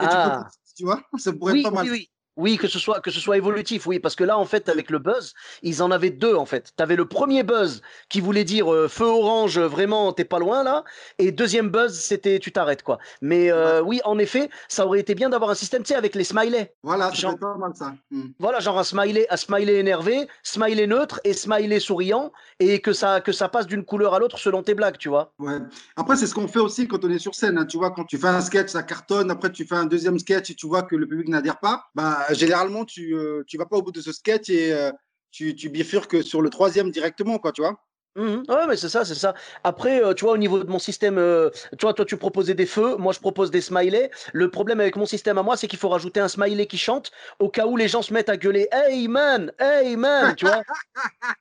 Et 0.02 0.04
tu 0.04 0.08
peux 0.08 0.16
Ah. 0.16 0.48
tu 0.74 0.84
vois, 0.84 1.02
ça 1.18 1.34
pourrait 1.34 1.52
Oui, 1.52 1.58
être 1.60 1.64
pas 1.68 1.70
mal. 1.70 1.90
oui, 1.90 2.10
oui. 2.36 2.56
Que 2.56 2.68
ce 2.68 2.78
soit 2.78 3.00
que 3.00 3.10
ce 3.10 3.20
soit 3.20 3.36
évolutif, 3.36 3.86
oui, 3.86 3.98
parce 3.98 4.14
que 4.16 4.24
là, 4.24 4.38
en 4.38 4.44
fait, 4.44 4.68
avec 4.68 4.90
le 4.90 4.98
buzz, 4.98 5.34
ils 5.62 5.82
en 5.82 5.90
avaient 5.90 6.10
deux, 6.10 6.34
en 6.34 6.46
fait. 6.46 6.72
Tu 6.76 6.82
avais 6.82 6.96
le 6.96 7.06
premier 7.06 7.42
buzz 7.42 7.82
qui 8.08 8.20
voulait 8.20 8.44
dire 8.44 8.72
euh, 8.72 8.88
feu 8.88 9.04
orange, 9.06 9.58
euh, 9.58 9.66
vraiment, 9.66 10.12
t'es 10.12 10.24
pas 10.24 10.38
loin 10.38 10.62
là, 10.64 10.84
et 11.18 11.32
deuxième 11.32 11.68
buzz, 11.68 11.98
c'était 11.98 12.38
tu 12.38 12.52
t'arrêtes, 12.52 12.82
quoi. 12.82 12.98
Mais 13.20 13.50
euh, 13.50 13.80
oui, 13.82 14.00
en 14.04 14.18
effet, 14.18 14.50
ça 14.68 14.86
aurait 14.86 15.00
été 15.00 15.14
bien 15.14 15.28
d'avoir 15.30 15.50
un 15.50 15.54
système, 15.54 15.82
tu 15.82 15.88
sais, 15.88 15.94
avec 15.96 16.14
les 16.14 16.24
smileys. 16.24 16.72
Voilà, 16.82 17.10
Genre- 17.12 17.38
pas 17.38 17.56
mal 17.56 17.72
ça. 17.74 17.94
Hmm. 18.10 18.28
Voilà, 18.38 18.60
genre 18.60 18.78
un 18.78 18.84
smiley, 18.84 19.26
un 19.30 19.36
smiley 19.36 19.74
énervé, 19.76 20.28
smiley 20.42 20.86
neutre 20.86 21.20
et 21.24 21.32
smiley 21.32 21.80
souriant, 21.80 22.32
et 22.58 22.80
que 22.80 22.92
ça 22.92 23.20
que 23.20 23.32
ça 23.32 23.48
passe 23.48 23.66
d'une 23.66 23.84
couleur 23.84 24.14
à 24.14 24.18
l'autre 24.18 24.38
selon 24.38 24.62
tes 24.62 24.74
blagues, 24.74 24.96
tu 24.98 25.08
vois. 25.08 25.32
Ouais. 25.38 25.58
Après, 25.96 26.16
c'est 26.16 26.26
ce 26.26 26.34
qu'on 26.34 26.48
fait 26.48 26.58
aussi 26.60 26.86
quand 26.88 27.04
on 27.04 27.10
est 27.10 27.18
sur 27.18 27.34
scène. 27.34 27.58
hein. 27.58 27.66
Tu 27.66 27.76
vois, 27.76 27.90
quand 27.90 28.04
tu 28.04 28.18
fais 28.18 28.28
un 28.28 28.40
sketch, 28.40 28.68
ça 28.70 28.82
cartonne. 28.82 29.30
Après, 29.30 29.50
tu 29.52 29.64
fais 29.66 29.76
un 29.76 29.86
deuxième 29.86 30.18
sketch 30.18 30.50
et 30.50 30.54
tu 30.54 30.66
vois 30.66 30.82
que 30.82 30.96
le 30.96 31.06
public 31.06 31.28
n'adhère 31.28 31.58
pas. 31.58 31.84
Bah, 31.94 32.19
généralement, 32.32 32.84
tu 32.84 33.14
euh, 33.14 33.42
tu 33.46 33.56
vas 33.58 33.66
pas 33.66 33.76
au 33.76 33.82
bout 33.82 33.92
de 33.92 34.00
ce 34.00 34.12
sketch 34.12 34.48
et 34.50 34.72
euh, 34.72 34.90
tu, 35.30 35.54
tu 35.54 35.68
bifurques 35.68 36.22
sur 36.22 36.42
le 36.42 36.50
troisième 36.50 36.90
directement, 36.90 37.38
quoi, 37.38 37.52
tu 37.52 37.62
vois. 37.62 37.80
Mhm. 38.16 38.44
Ouais, 38.48 38.66
mais 38.68 38.76
c'est 38.76 38.88
ça, 38.88 39.04
c'est 39.04 39.14
ça. 39.14 39.34
Après, 39.62 40.02
euh, 40.02 40.14
tu 40.14 40.24
vois, 40.24 40.34
au 40.34 40.36
niveau 40.36 40.62
de 40.64 40.68
mon 40.68 40.80
système, 40.80 41.16
euh, 41.16 41.50
tu 41.78 41.82
vois, 41.82 41.94
toi, 41.94 42.04
tu 42.04 42.16
proposais 42.16 42.54
des 42.54 42.66
feux, 42.66 42.96
moi, 42.96 43.12
je 43.12 43.20
propose 43.20 43.50
des 43.52 43.60
smileys. 43.60 44.10
Le 44.32 44.50
problème 44.50 44.80
avec 44.80 44.96
mon 44.96 45.06
système 45.06 45.38
à 45.38 45.42
moi, 45.42 45.56
c'est 45.56 45.68
qu'il 45.68 45.78
faut 45.78 45.88
rajouter 45.88 46.18
un 46.18 46.28
smiley 46.28 46.66
qui 46.66 46.78
chante 46.78 47.12
au 47.38 47.48
cas 47.48 47.66
où 47.66 47.76
les 47.76 47.86
gens 47.86 48.02
se 48.02 48.12
mettent 48.12 48.28
à 48.28 48.36
gueuler 48.36 48.68
Hey 48.72 49.06
man, 49.06 49.52
hey 49.60 49.96
man, 49.96 50.34
tu 50.34 50.46
vois. 50.46 50.62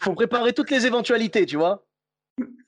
Faut 0.00 0.14
préparer 0.14 0.52
toutes 0.52 0.70
les 0.70 0.86
éventualités, 0.86 1.44
tu 1.44 1.56
vois. 1.56 1.87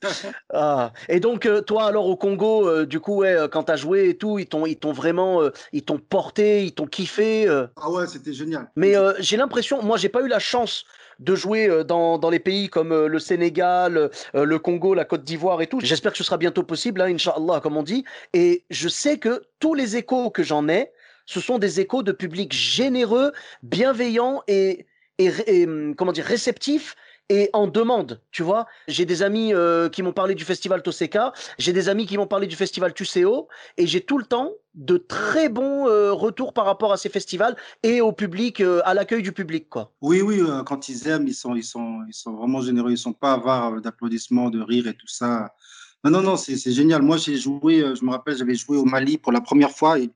Ah. 0.53 0.91
Et 1.09 1.19
donc, 1.19 1.45
euh, 1.45 1.61
toi, 1.61 1.85
alors 1.85 2.07
au 2.07 2.15
Congo, 2.15 2.67
euh, 2.67 2.85
du 2.85 2.99
coup, 2.99 3.17
ouais, 3.17 3.33
euh, 3.33 3.47
quand 3.47 3.63
t'as 3.63 3.75
joué 3.75 4.09
et 4.09 4.17
tout, 4.17 4.39
ils 4.39 4.47
t'ont, 4.47 4.65
ils 4.65 4.75
t'ont 4.77 4.91
vraiment, 4.91 5.41
euh, 5.41 5.51
ils 5.71 5.83
t'ont 5.83 5.97
porté, 5.99 6.63
ils 6.65 6.73
t'ont 6.73 6.87
kiffé. 6.87 7.47
euh. 7.47 7.67
Ah 7.77 7.89
ouais, 7.89 8.07
c'était 8.07 8.33
génial. 8.33 8.69
Mais 8.75 8.93
j'ai 9.19 9.37
l'impression, 9.37 9.81
moi, 9.83 9.97
j'ai 9.97 10.09
pas 10.09 10.21
eu 10.21 10.27
la 10.27 10.39
chance 10.39 10.85
de 11.19 11.35
jouer 11.35 11.83
dans, 11.85 12.17
dans 12.17 12.29
les 12.31 12.39
pays 12.39 12.67
comme 12.69 13.05
le 13.05 13.19
Sénégal, 13.19 14.09
le 14.33 14.59
Congo, 14.59 14.93
la 14.95 15.05
Côte 15.05 15.23
d'Ivoire 15.23 15.61
et 15.61 15.67
tout. 15.67 15.79
J'espère 15.79 16.11
que 16.11 16.17
ce 16.17 16.23
sera 16.23 16.37
bientôt 16.37 16.63
possible, 16.63 16.99
hein, 17.01 17.13
Inch'Allah, 17.13 17.59
comme 17.61 17.77
on 17.77 17.83
dit. 17.83 18.03
Et 18.33 18.65
je 18.71 18.89
sais 18.89 19.19
que 19.19 19.43
tous 19.59 19.73
les 19.75 19.97
échos 19.97 20.31
que 20.31 20.41
j'en 20.41 20.67
ai, 20.67 20.91
ce 21.27 21.39
sont 21.39 21.59
des 21.59 21.79
échos 21.79 22.01
de 22.03 22.11
public 22.11 22.51
généreux, 22.53 23.31
bienveillant 23.61 24.41
et, 24.47 24.87
et, 25.19 25.65
hum, 25.67 25.95
comment 25.95 26.11
dire, 26.11 26.25
réceptif 26.25 26.95
et 27.31 27.49
en 27.53 27.65
demande, 27.65 28.19
tu 28.31 28.43
vois. 28.43 28.67
J'ai 28.89 29.05
des 29.05 29.23
amis 29.23 29.53
euh, 29.53 29.87
qui 29.87 30.03
m'ont 30.03 30.11
parlé 30.11 30.35
du 30.35 30.43
festival 30.43 30.83
Toseka, 30.83 31.31
j'ai 31.57 31.71
des 31.71 31.87
amis 31.87 32.05
qui 32.05 32.17
m'ont 32.17 32.27
parlé 32.27 32.45
du 32.45 32.57
festival 32.57 32.93
Tuseo, 32.93 33.47
et 33.77 33.87
j'ai 33.87 34.01
tout 34.01 34.17
le 34.17 34.25
temps 34.25 34.51
de 34.75 34.97
très 34.97 35.47
bons 35.47 35.87
euh, 35.87 36.11
retours 36.11 36.51
par 36.53 36.65
rapport 36.65 36.91
à 36.91 36.97
ces 36.97 37.07
festivals 37.07 37.55
et 37.83 38.01
au 38.01 38.11
public, 38.11 38.59
euh, 38.59 38.81
à 38.83 38.93
l'accueil 38.93 39.21
du 39.21 39.31
public, 39.31 39.69
quoi. 39.69 39.93
Oui, 40.01 40.21
oui, 40.21 40.41
quand 40.65 40.89
ils 40.89 41.07
aiment, 41.07 41.25
ils 41.25 41.33
sont, 41.33 41.55
ils 41.55 41.63
sont, 41.63 42.01
ils 42.05 42.13
sont 42.13 42.33
vraiment 42.33 42.61
généreux. 42.61 42.91
Ils 42.91 42.97
sont 42.97 43.13
pas 43.13 43.33
avares 43.33 43.79
d'applaudissements, 43.79 44.49
de 44.49 44.61
rire 44.61 44.87
et 44.87 44.93
tout 44.93 45.07
ça. 45.07 45.55
Non, 46.03 46.11
non, 46.11 46.21
non, 46.21 46.35
c'est 46.35 46.57
génial. 46.71 47.01
Moi, 47.01 47.15
j'ai 47.15 47.37
joué, 47.37 47.79
je 47.95 48.03
me 48.03 48.11
rappelle, 48.11 48.35
j'avais 48.35 48.55
joué 48.55 48.75
au 48.75 48.83
Mali 48.83 49.17
pour 49.17 49.31
la 49.31 49.39
première 49.39 49.71
fois 49.71 49.99
et, 49.99 50.09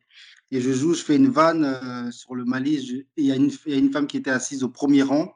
je 0.51 0.71
joue, 0.71 0.93
je 0.93 1.03
fais 1.03 1.15
une 1.15 1.29
vanne 1.29 2.11
sur 2.11 2.35
le 2.35 2.43
Mali. 2.43 3.05
il 3.15 3.25
y 3.25 3.31
a 3.31 3.35
une 3.35 3.91
femme 3.91 4.07
qui 4.07 4.17
était 4.17 4.31
assise 4.31 4.63
au 4.63 4.69
premier 4.69 5.03
rang. 5.03 5.33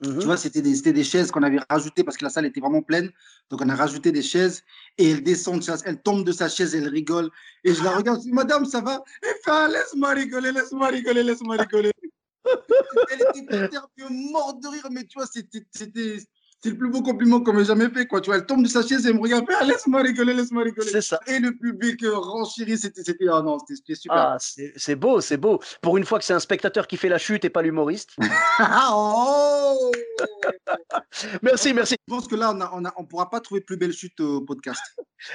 Mhm. 0.00 0.20
Tu 0.20 0.26
vois, 0.26 0.36
c'était 0.36 0.62
des, 0.62 0.80
des 0.80 1.04
chaises 1.04 1.30
qu'on 1.30 1.42
avait 1.42 1.58
rajoutées 1.68 2.04
parce 2.04 2.16
que 2.16 2.24
la 2.24 2.30
salle 2.30 2.46
était 2.46 2.60
vraiment 2.60 2.82
pleine. 2.82 3.10
Donc, 3.50 3.60
on 3.62 3.68
a 3.68 3.74
rajouté 3.74 4.12
des 4.12 4.22
chaises 4.22 4.62
et 4.96 5.10
elle 5.10 5.22
descend, 5.22 5.62
elle 5.84 6.00
tombe 6.00 6.24
de 6.24 6.30
sa 6.30 6.48
chaise, 6.48 6.74
elle 6.74 6.88
rigole. 6.88 7.30
Et 7.64 7.74
je 7.74 7.82
la 7.82 7.90
regarde, 7.96 8.20
je 8.20 8.24
dis, 8.24 8.32
Madame, 8.32 8.64
ça 8.64 8.80
va? 8.80 9.02
Fait, 9.22 9.34
Ah, 9.46 9.68
laisse-moi 9.68 10.10
rigoler, 10.10 10.52
laisse-moi 10.52 10.88
rigoler, 10.88 11.22
laisse-moi 11.24 11.56
rigoler. 11.56 11.90
elle 13.10 13.22
était 13.34 13.68
terre, 13.68 13.88
morte 14.08 14.62
de 14.62 14.68
rire, 14.68 14.88
mais 14.90 15.04
tu 15.04 15.18
vois, 15.18 15.26
c'était, 15.26 16.18
c'est 16.60 16.70
le 16.70 16.76
plus 16.76 16.90
beau 16.90 17.02
compliment 17.02 17.40
qu'on 17.40 17.52
m'ait 17.52 17.64
jamais 17.64 17.88
fait, 17.88 18.06
quoi. 18.06 18.20
Tu 18.20 18.30
vois, 18.30 18.36
elle 18.36 18.46
tombe 18.46 18.64
de 18.64 18.68
sa 18.68 18.82
chaise 18.82 19.06
et 19.06 19.10
elle 19.10 19.14
me 19.14 19.20
regarde, 19.20 19.44
Ah, 19.60 19.64
laisse-moi 19.64 20.02
rigoler, 20.02 20.34
laisse-moi 20.34 20.64
rigoler. 20.64 20.90
C'est 20.90 21.02
ça. 21.02 21.20
Et 21.28 21.38
le 21.38 21.54
public 21.54 22.02
euh, 22.02 22.16
renchérit, 22.16 22.76
c'était, 22.76 23.04
c'était, 23.04 23.26
ah 23.30 23.42
non, 23.42 23.58
c'était, 23.60 23.94
super. 23.94 24.16
Ah, 24.16 24.36
c'est 24.40 24.72
c'est 24.76 24.96
beau, 24.96 25.20
c'est 25.20 25.36
beau. 25.36 25.60
Pour 25.82 25.96
une 25.98 26.04
fois 26.04 26.18
que 26.18 26.24
c'est 26.24 26.32
un 26.32 26.40
spectateur 26.40 26.88
qui 26.88 26.96
fait 26.96 27.08
la 27.08 27.18
chute 27.18 27.44
et 27.44 27.50
pas 27.50 27.62
l'humoriste. 27.62 28.16
Oh 28.90 29.92
Merci, 31.42 31.72
merci. 31.72 31.96
Je 32.08 32.14
pense 32.14 32.26
que 32.26 32.34
là, 32.34 32.52
on 32.54 32.60
a, 32.60 32.70
on 32.74 32.84
a, 32.84 32.92
on 32.96 33.04
pourra 33.04 33.30
pas 33.30 33.40
trouver 33.40 33.60
plus 33.60 33.76
belle 33.76 33.92
chute 33.92 34.18
au 34.20 34.40
podcast. 34.40 34.80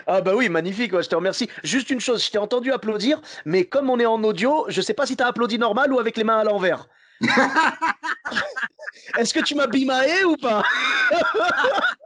Ah 0.08 0.22
bah 0.22 0.34
oui, 0.36 0.50
magnifique, 0.50 0.94
ouais, 0.94 1.04
je 1.04 1.10
te 1.10 1.16
remercie. 1.16 1.50
Juste 1.64 1.90
une 1.90 2.00
chose, 2.00 2.24
je 2.24 2.32
t'ai 2.32 2.38
entendu 2.38 2.72
applaudir, 2.72 3.22
mais 3.46 3.66
comme 3.66 3.90
on 3.90 4.00
est 4.00 4.06
en 4.06 4.24
audio, 4.24 4.66
je 4.68 4.82
sais 4.82 4.94
pas 4.94 5.06
si 5.06 5.16
t'as 5.16 5.28
applaudi 5.28 5.58
normal 5.58 5.94
ou 5.94 6.00
avec 6.00 6.18
les 6.18 6.24
mains 6.24 6.38
à 6.38 6.44
l'envers. 6.44 6.88
Est-ce 9.18 9.34
que 9.34 9.40
tu 9.40 9.56
m'as 9.56 9.68
bimaé 9.68 10.24
ou 10.26 10.38
pas? 10.38 10.64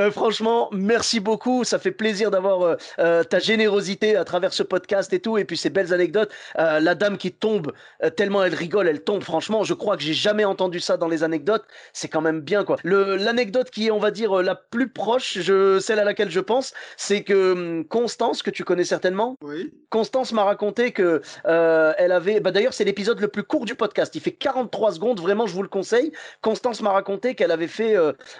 Euh, 0.00 0.10
franchement, 0.10 0.70
merci 0.72 1.20
beaucoup. 1.20 1.62
Ça 1.64 1.78
fait 1.78 1.90
plaisir 1.90 2.30
d'avoir 2.30 2.62
euh, 2.62 2.76
euh, 2.98 3.22
ta 3.22 3.38
générosité 3.38 4.16
à 4.16 4.24
travers 4.24 4.54
ce 4.54 4.62
podcast 4.62 5.12
et 5.12 5.20
tout, 5.20 5.36
et 5.36 5.44
puis 5.44 5.58
ces 5.58 5.68
belles 5.68 5.92
anecdotes. 5.92 6.32
la 6.56 6.94
dame 6.94 7.18
qui 7.18 7.32
tombe 7.32 7.72
tellement 8.16 8.42
elle 8.42 8.54
rigole, 8.54 8.88
elle 8.88 9.02
tombe. 9.02 9.22
Franchement, 9.22 9.62
je 9.62 9.74
crois 9.74 9.96
que 9.96 10.02
j'ai 10.02 10.14
jamais 10.14 10.44
entendu 10.44 10.80
ça 10.80 10.96
dans 10.96 11.08
les 11.08 11.22
anecdotes. 11.22 11.64
C'est 11.92 12.08
quand 12.08 12.20
même 12.20 12.40
bien 12.40 12.64
quoi. 12.64 12.76
L'anecdote 12.84 13.70
qui 13.70 13.88
est, 13.88 13.90
on 13.90 13.98
va 13.98 14.10
dire, 14.10 14.42
la 14.42 14.54
plus 14.54 14.88
proche, 14.88 15.38
je, 15.38 15.78
celle 15.78 15.98
à 15.98 16.04
laquelle 16.04 16.30
je 16.30 16.40
pense, 16.40 16.72
c'est 16.96 17.22
que 17.22 17.52
hum, 17.52 17.84
Constance, 17.84 18.42
que 18.42 18.50
tu 18.50 18.64
connais 18.64 18.84
certainement, 18.84 19.36
oui. 19.42 19.72
Constance 19.90 20.32
m'a 20.32 20.44
raconté 20.44 20.92
que 20.92 21.20
elle 21.44 22.12
avait. 22.12 22.40
Bah, 22.40 22.52
D'ailleurs, 22.52 22.74
c'est 22.74 22.84
l'épisode 22.84 23.20
le 23.20 23.28
plus 23.28 23.42
court 23.42 23.64
du 23.64 23.74
podcast. 23.74 24.14
Il 24.14 24.20
fait 24.20 24.32
43 24.32 24.92
secondes. 24.92 25.20
Vraiment, 25.20 25.46
je 25.46 25.54
vous 25.54 25.62
le 25.62 25.68
conseille. 25.68 26.12
Constance 26.40 26.80
m'a 26.80 26.92
raconté 26.92 27.34
qu'elle 27.34 27.50
avait 27.50 27.68
fait 27.68 27.96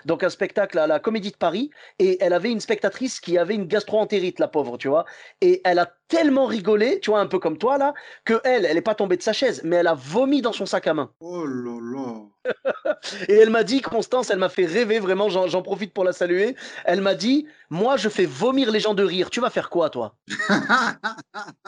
donc 0.07 0.23
un 0.23 0.31
spectacle 0.31 0.79
à 0.79 0.87
la 0.87 0.99
Comédie 1.01 1.33
de 1.33 1.37
Paris 1.37 1.50
et 1.99 2.23
elle 2.23 2.33
avait 2.33 2.51
une 2.51 2.61
spectatrice 2.61 3.21
qui 3.21 3.39
avait 3.39 3.55
une 3.55 3.67
gastro-entérite, 3.67 4.39
la 4.39 4.49
pauvre, 4.49 4.79
tu 4.79 4.89
vois. 4.89 5.05
Et 5.41 5.61
elle 5.65 5.79
a 5.79 6.00
tellement 6.11 6.45
rigolé, 6.45 7.01
tu 7.01 7.11
vois, 7.11 7.21
un 7.21 7.27
peu 7.27 7.39
comme 7.39 7.57
toi 7.57 7.79
là, 7.79 7.95
que 8.27 8.41
elle, 8.45 8.67
elle 8.67 8.75
n'est 8.75 8.83
pas 8.83 8.95
tombée 8.95 9.17
de 9.17 9.23
sa 9.23 9.33
chaise, 9.33 9.63
mais 9.65 9.77
elle 9.77 9.87
a 9.87 9.95
vomi 9.95 10.43
dans 10.43 10.53
son 10.53 10.67
sac 10.67 10.87
à 10.89 10.93
main. 10.93 11.11
Oh 11.21 11.47
là 11.47 11.79
là. 11.81 12.31
et 13.29 13.35
elle 13.35 13.51
m'a 13.51 13.65
dit, 13.65 13.81
Constance, 13.81 14.31
elle 14.31 14.39
m'a 14.39 14.49
fait 14.49 14.67
rêver, 14.67 14.99
vraiment, 14.99 15.29
j'en 15.29 15.63
profite 15.63 15.95
pour 15.95 16.05
la 16.05 16.13
saluer. 16.13 16.57
Elle 16.85 17.01
m'a 17.01 17.15
dit, 17.15 17.47
moi, 17.71 17.97
je 17.97 18.09
fais 18.09 18.27
vomir 18.27 18.71
les 18.71 18.81
gens 18.81 18.95
de 18.95 19.05
rire. 19.05 19.31
Tu 19.31 19.41
vas 19.41 19.51
faire 19.51 19.71
quoi, 19.71 19.91
toi? 19.91 20.17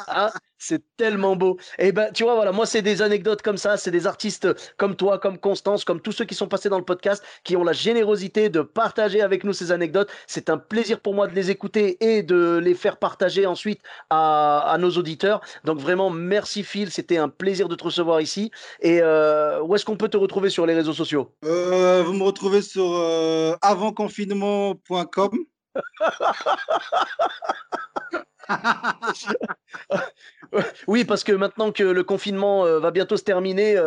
Ah, 0.08 0.32
C'est 0.58 0.82
tellement 0.96 1.36
beau. 1.36 1.56
Et 1.78 1.88
eh 1.88 1.92
ben, 1.92 2.10
tu 2.12 2.24
vois, 2.24 2.34
voilà, 2.34 2.52
moi, 2.52 2.66
c'est 2.66 2.82
des 2.82 3.02
anecdotes 3.02 3.42
comme 3.42 3.56
ça, 3.56 3.76
c'est 3.76 3.90
des 3.90 4.06
artistes 4.06 4.48
comme 4.76 4.96
toi, 4.96 5.18
comme 5.18 5.38
Constance, 5.38 5.84
comme 5.84 6.00
tous 6.00 6.12
ceux 6.12 6.24
qui 6.24 6.34
sont 6.34 6.48
passés 6.48 6.68
dans 6.68 6.78
le 6.78 6.84
podcast, 6.84 7.24
qui 7.44 7.56
ont 7.56 7.64
la 7.64 7.72
générosité 7.72 8.48
de 8.48 8.62
partager 8.62 9.22
avec 9.22 9.44
nous 9.44 9.52
ces 9.52 9.70
anecdotes. 9.72 10.10
C'est 10.26 10.50
un 10.50 10.58
plaisir 10.58 11.00
pour 11.00 11.14
moi 11.14 11.28
de 11.28 11.34
les 11.34 11.50
écouter 11.50 11.96
et 12.04 12.22
de 12.22 12.58
les 12.62 12.74
faire 12.74 12.96
partager 12.98 13.46
ensuite 13.46 13.80
à, 14.10 14.31
nos 14.78 14.90
auditeurs. 14.90 15.40
Donc 15.64 15.78
vraiment, 15.78 16.10
merci 16.10 16.62
Phil, 16.62 16.90
c'était 16.90 17.16
un 17.16 17.28
plaisir 17.28 17.68
de 17.68 17.74
te 17.74 17.84
recevoir 17.84 18.20
ici. 18.20 18.50
Et 18.80 19.00
euh, 19.00 19.62
où 19.62 19.74
est-ce 19.74 19.84
qu'on 19.84 19.96
peut 19.96 20.08
te 20.08 20.16
retrouver 20.16 20.50
sur 20.50 20.66
les 20.66 20.74
réseaux 20.74 20.92
sociaux? 20.92 21.32
Euh, 21.44 22.02
Vous 22.02 22.12
me 22.12 22.24
retrouvez 22.24 22.62
sur 22.62 22.92
euh, 22.94 23.54
avantconfinement.com. 23.62 25.30
oui, 30.86 31.04
parce 31.04 31.24
que 31.24 31.32
maintenant 31.32 31.72
que 31.72 31.82
le 31.82 32.04
confinement 32.04 32.64
va 32.78 32.90
bientôt 32.90 33.16
se 33.16 33.24
terminer, 33.24 33.80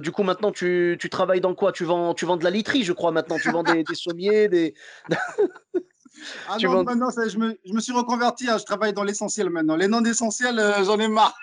du 0.00 0.10
coup 0.10 0.24
maintenant 0.24 0.50
tu, 0.50 0.98
travailles 1.10 1.40
dans 1.40 1.54
quoi? 1.54 1.70
Tu 1.70 1.84
vends, 1.84 2.12
tu 2.14 2.26
vends 2.26 2.36
de 2.36 2.44
la 2.44 2.50
literie, 2.50 2.82
je 2.82 2.92
crois 2.92 3.12
maintenant. 3.12 3.38
Tu 3.38 3.52
vends 3.52 3.62
des, 3.62 3.84
des 3.84 3.94
sommiers, 3.94 4.48
des. 4.48 4.74
Ah 6.48 6.56
non, 6.62 6.84
maintenant, 6.84 7.10
je, 7.10 7.38
me, 7.38 7.58
je, 7.64 7.72
me, 7.72 7.80
suis 7.80 7.92
reconverti, 7.92 8.48
hein, 8.48 8.58
je 8.58 8.64
travaille 8.64 8.92
dans 8.92 9.04
l'essentiel 9.04 9.50
maintenant. 9.50 9.76
Les 9.76 9.88
non-essentiels, 9.88 10.58
euh, 10.58 10.84
j'en 10.84 10.98
ai 10.98 11.08
marre. 11.08 11.36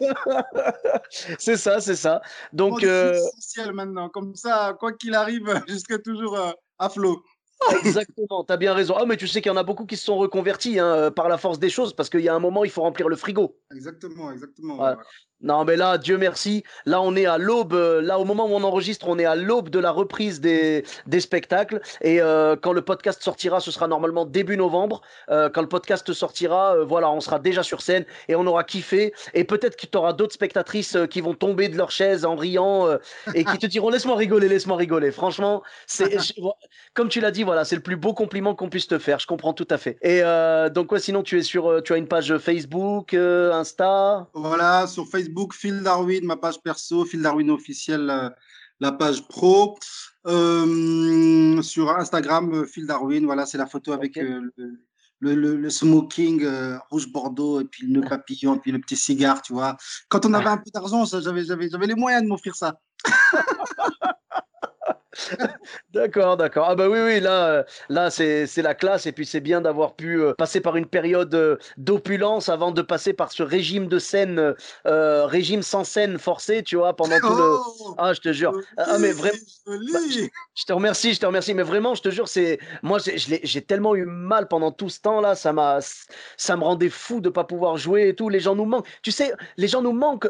c'est 1.38 1.56
ça, 1.56 1.80
c'est 1.80 1.96
ça. 1.96 2.20
Donc, 2.52 2.82
euh... 2.84 3.14
essentiel 3.14 3.72
maintenant. 3.72 4.08
Comme 4.08 4.34
ça, 4.34 4.76
quoi 4.78 4.92
qu'il 4.92 5.14
arrive, 5.14 5.62
jusqu'à 5.68 5.98
toujours 5.98 6.36
euh, 6.36 6.52
à 6.78 6.88
flot. 6.88 7.22
Exactement, 7.84 8.44
tu 8.44 8.52
as 8.52 8.56
bien 8.56 8.74
raison. 8.74 8.96
Ah, 8.98 9.06
mais 9.06 9.16
tu 9.16 9.28
sais 9.28 9.40
qu'il 9.40 9.50
y 9.50 9.54
en 9.54 9.56
a 9.56 9.62
beaucoup 9.62 9.86
qui 9.86 9.96
se 9.96 10.04
sont 10.04 10.16
reconvertis 10.16 10.80
hein, 10.80 11.12
par 11.12 11.28
la 11.28 11.38
force 11.38 11.60
des 11.60 11.70
choses 11.70 11.94
parce 11.94 12.10
qu'il 12.10 12.20
y 12.20 12.28
a 12.28 12.34
un 12.34 12.40
moment, 12.40 12.64
il 12.64 12.70
faut 12.70 12.82
remplir 12.82 13.08
le 13.08 13.14
frigo. 13.14 13.56
Exactement, 13.72 14.32
exactement. 14.32 14.96
Non, 15.42 15.64
mais 15.64 15.76
là, 15.76 15.98
Dieu 15.98 16.18
merci. 16.18 16.62
Là, 16.86 17.00
on 17.02 17.16
est 17.16 17.26
à 17.26 17.38
l'aube. 17.38 17.74
Euh, 17.74 18.00
là, 18.00 18.18
au 18.18 18.24
moment 18.24 18.46
où 18.46 18.54
on 18.54 18.62
enregistre, 18.62 19.06
on 19.08 19.18
est 19.18 19.24
à 19.24 19.34
l'aube 19.34 19.68
de 19.68 19.78
la 19.78 19.90
reprise 19.90 20.40
des, 20.40 20.84
des 21.06 21.20
spectacles. 21.20 21.80
Et 22.00 22.20
euh, 22.20 22.56
quand 22.60 22.72
le 22.72 22.82
podcast 22.82 23.22
sortira, 23.22 23.60
ce 23.60 23.70
sera 23.70 23.88
normalement 23.88 24.24
début 24.24 24.56
novembre. 24.56 25.02
quand 25.28 25.60
le 25.60 25.68
podcast 25.68 26.12
sortira, 26.12 26.76
voilà, 26.84 27.10
on 27.10 27.20
sera 27.20 27.38
déjà 27.38 27.62
sur 27.62 27.82
scène 27.82 28.04
et 28.28 28.34
on 28.34 28.46
aura 28.46 28.64
kiffé. 28.64 29.12
Et 29.34 29.44
peut-être 29.44 29.76
que 29.76 29.86
tu 29.86 29.96
auras 29.96 30.12
d'autres 30.12 30.34
spectatrices 30.34 30.96
qui 31.10 31.20
vont 31.20 31.34
tomber 31.34 31.68
de 31.68 31.76
leur 31.76 31.90
chaise 31.90 32.24
en 32.24 32.36
riant 32.36 32.88
et 33.34 33.44
qui 33.44 33.58
te 33.58 33.66
diront 33.66 33.90
Laisse-moi 33.90 34.16
rigoler, 34.16 34.48
laisse-moi 34.48 34.76
rigoler. 34.76 35.10
Franchement, 35.10 35.62
c'est 35.86 36.18
comme 36.94 37.08
tu 37.08 37.20
l'as 37.20 37.30
dit, 37.30 37.42
voilà, 37.42 37.64
c'est 37.64 37.76
le 37.76 37.82
plus 37.82 37.96
beau 37.96 38.12
compliment 38.12 38.54
qu'on 38.54 38.68
puisse 38.68 38.86
te 38.86 38.98
faire. 38.98 39.18
Je 39.18 39.26
comprends 39.26 39.54
tout 39.54 39.66
à 39.70 39.78
fait. 39.78 39.96
Et 40.02 40.20
euh, 40.22 40.68
donc, 40.68 40.88
quoi, 40.88 40.98
sinon, 40.98 41.22
tu 41.22 41.38
es 41.38 41.42
sur, 41.42 41.70
euh, 41.70 41.80
tu 41.80 41.92
as 41.94 41.96
une 41.96 42.06
page 42.06 42.36
Facebook, 42.38 43.14
euh, 43.14 43.52
Insta? 43.52 44.28
Voilà, 44.34 44.86
sur 44.86 45.06
Facebook, 45.06 45.31
Phil 45.52 45.82
Darwin, 45.82 46.24
ma 46.24 46.36
page 46.36 46.60
perso, 46.62 47.04
Phil 47.04 47.22
Darwin 47.22 47.50
officiel, 47.50 48.32
la 48.80 48.92
page 48.92 49.26
pro. 49.28 49.76
sur 50.24 51.90
Instagram, 51.90 52.66
Phil 52.66 52.86
Darwin, 52.86 53.24
voilà, 53.24 53.46
c'est 53.46 53.58
la 53.58 53.66
photo 53.66 53.92
avec 53.92 54.18
le, 55.20 55.70
smoking 55.70 56.46
rouge 56.90 57.10
bordeaux 57.12 57.60
et 57.60 57.64
puis 57.64 57.86
le 57.86 57.92
nœud 57.92 58.02
papillon 58.08 58.56
et 58.56 58.58
puis 58.58 58.72
le 58.72 58.80
petit 58.80 58.96
cigare, 58.96 59.42
tu 59.42 59.52
vois. 59.52 59.76
Quand 60.08 60.26
on 60.26 60.34
avait 60.34 60.48
un 60.48 60.58
peu 60.58 60.70
d'argent, 60.72 61.04
j'avais 61.04 61.86
les 61.86 61.94
moyens 61.94 62.22
de 62.22 62.28
m'offrir 62.28 62.54
ça. 62.54 62.80
d'accord, 65.92 66.36
d'accord. 66.36 66.66
Ah 66.68 66.74
bah 66.74 66.88
oui, 66.88 66.98
oui, 67.00 67.20
là, 67.20 67.46
euh, 67.46 67.62
là 67.88 68.10
c'est 68.10 68.62
la 68.62 68.74
classe 68.74 69.06
et 69.06 69.12
puis 69.12 69.26
c'est 69.26 69.40
bien 69.40 69.60
d'avoir 69.60 69.94
pu 69.94 70.20
euh, 70.20 70.34
passer 70.34 70.60
par 70.60 70.76
une 70.76 70.86
période 70.86 71.34
euh, 71.34 71.56
d'opulence 71.76 72.48
avant 72.48 72.70
de 72.70 72.82
passer 72.82 73.12
par 73.12 73.30
ce 73.30 73.42
régime 73.42 73.88
de 73.88 73.98
scène, 73.98 74.54
régime 74.84 75.62
sans 75.62 75.84
scène 75.84 76.18
forcé, 76.18 76.62
tu 76.62 76.76
vois, 76.76 76.94
pendant 76.96 77.18
tout 77.18 77.34
le... 77.34 77.42
Oh, 77.42 77.94
ah, 77.98 78.12
je 78.12 78.20
te 78.20 78.32
jure. 78.32 78.52
Ah, 78.76 78.98
mais 78.98 79.12
vraiment... 79.12 79.36
Bah, 79.66 79.98
je, 80.54 80.64
te 80.64 80.72
remercie, 80.72 81.14
je 81.14 81.20
te 81.20 81.26
remercie, 81.26 81.54
mais 81.54 81.62
vraiment, 81.62 81.94
je 81.94 82.02
te 82.02 82.10
jure, 82.10 82.28
c'est... 82.28 82.58
Moi, 82.82 82.98
j'ai 83.00 83.62
tellement 83.62 83.94
eu 83.94 84.04
mal 84.04 84.48
pendant 84.48 84.72
tout 84.72 84.88
ce 84.88 85.00
temps-là, 85.00 85.34
ça 85.34 85.52
m'a... 85.52 85.78
Ça 86.36 86.56
me 86.56 86.64
rendait 86.64 86.88
fou 86.88 87.20
de 87.20 87.28
pas 87.28 87.44
pouvoir 87.44 87.76
jouer 87.76 88.08
et 88.08 88.14
tout. 88.14 88.28
Les 88.28 88.40
gens 88.40 88.54
nous 88.54 88.64
manquent. 88.64 88.86
Tu 89.02 89.12
sais, 89.12 89.32
les 89.56 89.68
gens 89.68 89.82
nous 89.82 89.92
manquent. 89.92 90.28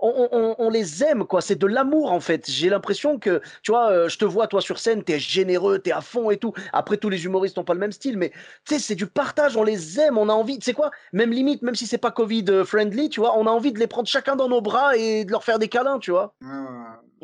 On, 0.00 0.28
on, 0.32 0.54
on 0.58 0.70
les 0.70 1.04
aime, 1.04 1.24
quoi. 1.24 1.40
C'est 1.40 1.56
de 1.56 1.66
l'amour, 1.66 2.12
en 2.12 2.20
fait. 2.20 2.48
J'ai 2.50 2.68
l'impression 2.68 3.18
que, 3.18 3.40
tu 3.62 3.72
vois, 3.72 4.08
je 4.13 4.13
te 4.18 4.24
vois, 4.24 4.46
toi, 4.46 4.60
sur 4.60 4.78
scène, 4.78 5.02
t'es 5.04 5.18
généreux, 5.18 5.78
t'es 5.78 5.92
à 5.92 6.00
fond 6.00 6.30
et 6.30 6.36
tout. 6.38 6.52
Après, 6.72 6.96
tous 6.96 7.08
les 7.08 7.24
humoristes 7.24 7.56
n'ont 7.56 7.64
pas 7.64 7.74
le 7.74 7.80
même 7.80 7.92
style, 7.92 8.18
mais 8.18 8.30
tu 8.30 8.74
sais, 8.74 8.78
c'est 8.78 8.94
du 8.94 9.06
partage, 9.06 9.56
on 9.56 9.62
les 9.64 10.00
aime, 10.00 10.18
on 10.18 10.28
a 10.28 10.32
envie, 10.32 10.58
tu 10.58 10.64
sais 10.64 10.72
quoi, 10.74 10.90
même 11.12 11.30
limite, 11.32 11.62
même 11.62 11.74
si 11.74 11.86
c'est 11.86 11.98
pas 11.98 12.10
Covid-friendly, 12.10 13.08
tu 13.10 13.20
vois, 13.20 13.36
on 13.38 13.46
a 13.46 13.50
envie 13.50 13.72
de 13.72 13.78
les 13.78 13.86
prendre 13.86 14.08
chacun 14.08 14.36
dans 14.36 14.48
nos 14.48 14.60
bras 14.60 14.96
et 14.96 15.24
de 15.24 15.30
leur 15.30 15.44
faire 15.44 15.58
des 15.58 15.68
câlins, 15.68 15.98
tu 15.98 16.10
vois. 16.10 16.34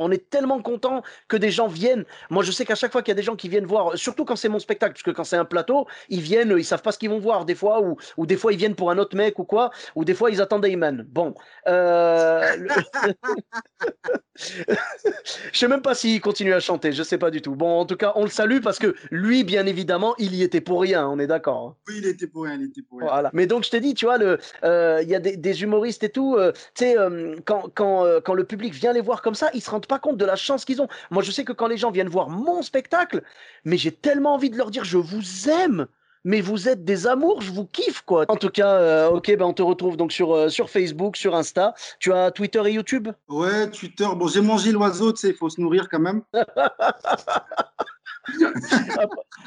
On 0.01 0.11
est 0.11 0.31
tellement 0.31 0.61
content 0.63 1.03
que 1.29 1.37
des 1.37 1.51
gens 1.51 1.69
viennent. 1.69 2.05
Moi, 2.31 2.43
je 2.43 2.53
sais 2.53 2.65
qu'à 2.65 2.75
chaque 2.75 2.91
fois 2.91 3.03
qu'il 3.03 3.11
y 3.11 3.17
a 3.17 3.17
des 3.17 3.23
gens 3.23 3.37
qui 3.37 3.49
viennent 3.49 3.67
voir, 3.67 3.97
surtout 3.97 4.25
quand 4.25 4.37
c'est 4.37 4.49
mon 4.49 4.59
spectacle, 4.59 4.95
parce 4.95 5.03
que 5.03 5.11
quand 5.11 5.25
c'est 5.25 5.37
un 5.37 5.45
plateau, 5.45 5.87
ils 6.09 6.23
viennent, 6.23 6.55
ils 6.57 6.65
savent 6.65 6.83
pas 6.83 6.91
ce 6.93 6.99
qu'ils 6.99 7.11
vont 7.11 7.19
voir 7.19 7.45
des 7.45 7.55
fois, 7.55 7.83
ou, 7.83 7.97
ou 8.17 8.27
des 8.27 8.37
fois 8.37 8.53
ils 8.53 8.59
viennent 8.59 8.75
pour 8.75 8.91
un 8.91 8.99
autre 8.99 9.15
mec 9.17 9.39
ou 9.39 9.45
quoi, 9.45 9.71
ou 9.95 10.05
des 10.05 10.15
fois 10.15 10.31
ils 10.31 10.41
attendent 10.41 10.65
Ayman. 10.65 11.05
Bon. 11.09 11.35
Euh... 11.69 12.57
je 14.37 15.59
sais 15.59 15.69
même 15.69 15.83
pas 15.83 15.95
s'il 15.95 16.21
continue 16.21 16.55
à 16.55 16.61
chanter, 16.61 16.93
je 16.93 17.03
sais 17.03 17.19
pas 17.19 17.31
du 17.31 17.43
tout. 17.43 17.55
Bon, 17.55 17.81
en 17.81 17.87
tout 17.87 17.97
cas, 17.97 18.13
on 18.15 18.23
le 18.23 18.31
salue 18.31 18.61
parce 18.63 18.79
que 18.79 18.95
lui, 19.11 19.45
bien 19.45 19.67
évidemment, 19.67 20.15
il 20.19 20.35
y 20.35 20.43
était 20.43 20.61
pour 20.61 20.81
rien, 20.81 21.07
on 21.09 21.19
est 21.19 21.27
d'accord. 21.27 21.69
Hein. 21.69 21.77
Oui, 21.89 21.95
il 21.99 22.07
était 22.07 22.27
pour 22.27 22.45
rien, 22.45 22.55
il 22.55 22.67
était 22.67 22.83
pour 22.83 23.01
rien. 23.01 23.09
Voilà. 23.09 23.31
Mais 23.33 23.47
donc, 23.47 23.65
je 23.65 23.71
t'ai 23.71 23.81
dit, 23.81 23.95
tu 23.95 24.07
vois, 24.07 24.19
euh, 24.19 25.01
il 25.03 25.09
y 25.09 25.15
a 25.15 25.21
des, 25.21 25.63
humoristes 25.63 26.05
et 26.05 26.09
tout, 26.09 26.37
euh, 26.37 26.53
tu 26.53 26.85
sais, 26.85 26.99
euh, 26.99 27.37
quand, 27.45 27.71
quand, 27.75 28.07
quand 28.25 28.35
le 28.35 28.45
public 28.45 28.73
vient 28.73 28.93
les 28.93 29.01
voir 29.01 29.21
comme 29.21 29.35
ça, 29.35 29.51
ils 29.53 29.61
se 29.61 29.71
rendent 29.71 29.87
pas 29.91 29.99
compte 29.99 30.17
de 30.17 30.25
la 30.25 30.37
chance 30.37 30.65
qu'ils 30.65 30.81
ont. 30.81 30.89
Moi, 31.11 31.25
je 31.25 31.33
sais 31.33 31.45
que 31.45 31.53
quand 31.53 31.67
les 31.67 31.77
gens 31.77 31.91
viennent 31.91 32.09
voir 32.09 32.31
mon 32.31 32.63
spectacle, 32.63 33.23
mais 33.65 33.77
j'ai 33.77 33.91
tellement 33.91 34.35
envie 34.35 34.49
de 34.49 34.57
leur 34.57 34.71
dire, 34.71 34.85
je 34.85 34.99
vous 34.99 35.51
aime 35.51 35.89
mais 36.25 36.41
vous 36.43 36.69
êtes 36.69 36.85
des 36.85 37.07
amours, 37.07 37.41
je 37.41 37.51
vous 37.51 37.65
kiffe 37.65 38.03
quoi. 38.03 38.27
En 38.29 38.37
tout 38.37 38.51
cas, 38.51 38.75
euh, 38.75 39.09
ok, 39.09 39.35
ben 39.37 39.47
on 39.47 39.55
te 39.55 39.63
retrouve 39.63 39.97
donc 39.97 40.13
sur, 40.13 40.35
euh, 40.35 40.51
sur 40.51 40.69
Facebook, 40.69 41.17
sur 41.17 41.35
Insta. 41.35 41.75
Tu 41.99 42.13
as 42.13 42.31
Twitter 42.31 42.63
et 42.67 42.73
YouTube? 42.73 43.09
Ouais, 43.29 43.71
Twitter. 43.71 44.07
Bon, 44.15 44.29
j'ai 44.29 44.43
mangé 44.43 44.71
l'oiseau, 44.73 45.13
tu 45.13 45.21
sais, 45.21 45.29
il 45.31 45.35
faut 45.35 45.49
se 45.49 45.61
nourrir 45.61 45.89
quand 45.89 46.01
même. 46.01 46.21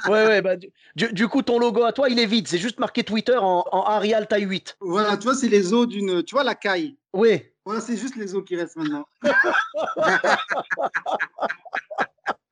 ouais, 0.08 0.26
ouais, 0.26 0.42
bah, 0.42 0.56
du, 0.96 1.28
coup, 1.28 1.44
ton 1.44 1.60
logo 1.60 1.84
à 1.84 1.92
toi, 1.94 2.10
il 2.10 2.18
est 2.18 2.26
vide. 2.26 2.48
C'est 2.48 2.58
juste 2.58 2.80
marqué 2.80 3.04
Twitter 3.04 3.38
en, 3.38 3.64
en 3.72 3.84
Arial 3.84 4.28
taille 4.28 4.46
8. 4.46 4.78
Voilà, 4.82 5.16
tu 5.18 5.26
vois, 5.26 5.36
c'est 5.36 5.50
les 5.50 5.74
os 5.74 5.88
d'une. 5.88 6.24
Tu 6.24 6.34
vois, 6.34 6.44
la 6.44 6.56
caille 6.56 6.98
Oui. 7.14 7.44
Voilà, 7.66 7.82
c'est 7.82 7.98
juste 7.98 8.16
les 8.16 8.36
os 8.36 8.44
qui 8.44 8.56
restent 8.56 8.76
maintenant. 8.76 9.08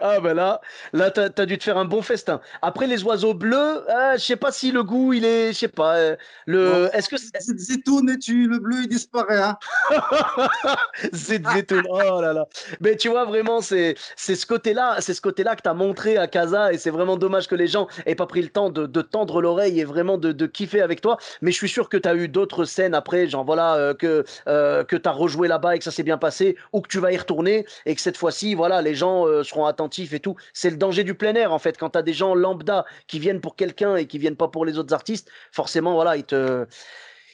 Ah 0.00 0.20
ben 0.20 0.34
là, 0.34 0.60
là 0.92 1.10
t'as 1.10 1.28
as 1.36 1.46
dû 1.46 1.58
te 1.58 1.64
faire 1.64 1.78
un 1.78 1.84
bon 1.84 2.02
festin. 2.02 2.40
Après 2.62 2.86
les 2.86 3.02
oiseaux 3.04 3.34
bleus, 3.34 3.82
ah, 3.88 4.16
je 4.16 4.24
sais 4.24 4.36
pas 4.36 4.52
si 4.52 4.72
le 4.72 4.82
goût 4.82 5.12
il 5.12 5.24
est, 5.24 5.52
je 5.52 5.58
sais 5.58 5.68
pas. 5.68 5.96
Euh, 5.96 6.16
le, 6.46 6.88
est-ce 6.92 7.08
que 7.08 7.16
zitoun 7.58 8.10
et 8.10 8.18
tu 8.18 8.48
le 8.48 8.58
bleu 8.58 8.82
il 8.82 8.88
disparaît 8.88 9.40
hein 9.40 9.58
zitoun, 11.12 11.82
oh 11.88 12.20
là 12.20 12.32
là. 12.32 12.46
Mais 12.80 12.96
tu 12.96 13.08
vois 13.08 13.24
vraiment 13.24 13.60
c'est 13.60 13.96
c'est 14.16 14.36
ce 14.36 14.46
côté-là, 14.46 14.96
c'est 15.00 15.14
ce 15.14 15.20
côté-là 15.20 15.56
que 15.56 15.62
t'as 15.62 15.74
montré 15.74 16.16
à 16.16 16.26
Casa 16.26 16.72
et 16.72 16.78
c'est 16.78 16.90
vraiment 16.90 17.16
dommage 17.16 17.48
que 17.48 17.54
les 17.54 17.66
gens 17.66 17.88
aient 18.06 18.14
pas 18.14 18.26
pris 18.26 18.42
le 18.42 18.48
temps 18.48 18.70
de, 18.70 18.86
de 18.86 19.02
tendre 19.02 19.40
l'oreille 19.40 19.80
et 19.80 19.84
vraiment 19.84 20.18
de, 20.18 20.32
de, 20.32 20.46
kiffer 20.46 20.80
avec 20.80 21.00
toi. 21.00 21.18
Mais 21.42 21.50
je 21.50 21.56
suis 21.56 21.68
sûr 21.68 21.88
que 21.88 21.96
tu 21.96 22.08
as 22.08 22.14
eu 22.14 22.28
d'autres 22.28 22.64
scènes 22.64 22.94
après, 22.94 23.26
genre 23.28 23.44
voilà 23.44 23.74
euh, 23.74 23.94
que 23.94 24.24
euh, 24.48 24.84
que 24.84 24.96
t'as 24.96 25.10
rejoué 25.10 25.48
là-bas 25.48 25.76
et 25.76 25.78
que 25.78 25.84
ça 25.84 25.90
s'est 25.90 26.02
bien 26.02 26.18
passé 26.18 26.56
ou 26.72 26.80
que 26.80 26.88
tu 26.88 26.98
vas 26.98 27.12
y 27.12 27.16
retourner 27.16 27.66
et 27.84 27.94
que 27.94 28.00
cette 28.00 28.16
fois-ci 28.16 28.54
voilà 28.54 28.82
les 28.82 28.94
gens 28.94 29.26
euh, 29.26 29.42
seront 29.66 29.86
attentifs 29.86 30.12
et 30.12 30.20
tout. 30.20 30.36
C'est 30.52 30.70
le 30.70 30.76
danger 30.76 31.04
du 31.04 31.14
plein 31.14 31.34
air 31.34 31.52
en 31.52 31.58
fait. 31.58 31.76
Quand 31.78 31.90
tu 31.90 31.98
as 31.98 32.02
des 32.02 32.12
gens 32.12 32.34
lambda 32.34 32.84
qui 33.06 33.18
viennent 33.18 33.40
pour 33.40 33.56
quelqu'un 33.56 33.96
et 33.96 34.06
qui 34.06 34.18
viennent 34.18 34.36
pas 34.36 34.48
pour 34.48 34.64
les 34.64 34.78
autres 34.78 34.94
artistes, 34.94 35.28
forcément 35.52 35.94
voilà, 35.94 36.16
ils 36.16 36.24
te 36.24 36.66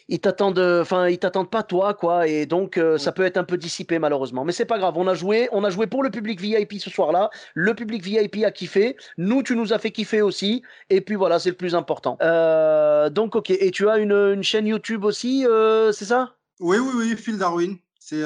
ils 0.08 0.18
t'attendent 0.18 0.58
enfin 0.58 1.08
ils 1.08 1.18
t'attendent 1.18 1.50
pas 1.50 1.62
toi 1.62 1.94
quoi. 1.94 2.26
Et 2.26 2.46
donc 2.46 2.76
euh, 2.76 2.98
ça 2.98 3.12
peut 3.12 3.24
être 3.24 3.36
un 3.36 3.44
peu 3.44 3.56
dissipé 3.56 3.98
malheureusement. 3.98 4.44
Mais 4.44 4.52
c'est 4.52 4.66
pas 4.66 4.78
grave. 4.78 4.94
On 4.96 5.06
a 5.06 5.14
joué 5.14 5.48
on 5.52 5.64
a 5.64 5.70
joué 5.70 5.86
pour 5.86 6.02
le 6.02 6.10
public 6.10 6.40
VIP 6.40 6.74
ce 6.80 6.90
soir-là. 6.90 7.30
Le 7.54 7.74
public 7.74 8.02
VIP 8.02 8.44
a 8.44 8.50
kiffé. 8.50 8.96
Nous 9.16 9.42
tu 9.42 9.54
nous 9.54 9.72
as 9.72 9.78
fait 9.78 9.90
kiffer 9.92 10.22
aussi. 10.22 10.62
Et 10.90 11.00
puis 11.00 11.14
voilà 11.14 11.38
c'est 11.38 11.50
le 11.50 11.56
plus 11.56 11.74
important. 11.74 12.18
Euh, 12.20 13.10
donc 13.10 13.36
ok. 13.36 13.50
Et 13.50 13.70
tu 13.70 13.88
as 13.88 13.98
une, 13.98 14.12
une 14.12 14.42
chaîne 14.42 14.66
YouTube 14.66 15.04
aussi 15.04 15.46
c'est 15.92 16.04
ça? 16.04 16.34
Oui 16.60 16.78
oui 16.78 16.92
oui 16.96 17.16
Phil 17.16 17.38
Darwin. 17.38 17.76
C'est 17.98 18.24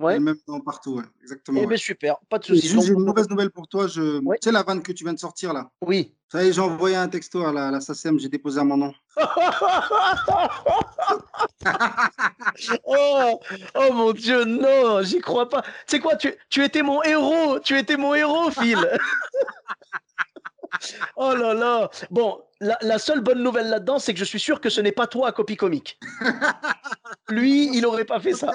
Ouais. 0.00 0.18
même 0.18 0.36
temps 0.46 0.60
partout, 0.60 0.96
ouais. 0.96 1.04
exactement. 1.22 1.60
Eh 1.62 1.66
bien, 1.66 1.76
super, 1.76 2.16
pas 2.28 2.38
de 2.38 2.44
soucis. 2.44 2.68
J'ai 2.68 2.92
une 2.92 3.04
mauvaise 3.04 3.28
nouvelle 3.28 3.50
pour 3.50 3.68
toi. 3.68 3.86
Je... 3.86 4.18
Tu 4.20 4.24
sais 4.42 4.52
la 4.52 4.62
vanne 4.62 4.82
que 4.82 4.92
tu 4.92 5.04
viens 5.04 5.12
de 5.12 5.18
sortir 5.18 5.52
là 5.52 5.70
Oui. 5.82 6.14
Ça 6.32 6.42
y 6.42 6.48
est, 6.48 6.52
j'ai 6.52 6.60
envoyé 6.60 6.96
un 6.96 7.08
texto 7.08 7.44
à 7.44 7.52
la, 7.52 7.70
la 7.70 7.80
SACEM, 7.80 8.18
j'ai 8.18 8.28
déposé 8.28 8.60
à 8.60 8.64
mon 8.64 8.76
nom. 8.76 8.94
oh, 12.86 13.40
oh 13.74 13.92
mon 13.92 14.12
Dieu, 14.12 14.44
non, 14.44 15.02
j'y 15.02 15.20
crois 15.20 15.48
pas. 15.48 15.62
Tu 15.62 15.70
sais 15.88 16.00
quoi, 16.00 16.16
tu, 16.16 16.32
tu 16.48 16.64
étais 16.64 16.82
mon 16.82 17.02
héros, 17.02 17.58
tu 17.60 17.76
étais 17.76 17.96
mon 17.96 18.14
héros, 18.14 18.50
Phil. 18.50 18.78
oh 21.16 21.34
là 21.34 21.54
là. 21.54 21.90
Bon, 22.10 22.40
la, 22.60 22.98
seule 22.98 23.20
bonne 23.20 23.42
nouvelle 23.42 23.68
là-dedans, 23.68 23.98
c'est 23.98 24.12
que 24.12 24.18
je 24.18 24.24
suis 24.24 24.40
sûr 24.40 24.60
que 24.60 24.70
ce 24.70 24.80
n'est 24.80 24.92
pas 24.92 25.06
toi 25.06 25.28
à 25.28 25.32
copie 25.32 25.56
comique. 25.56 25.98
Lui, 27.28 27.74
il 27.74 27.82
n'aurait 27.82 28.04
pas 28.04 28.20
fait 28.20 28.34
ça. 28.34 28.52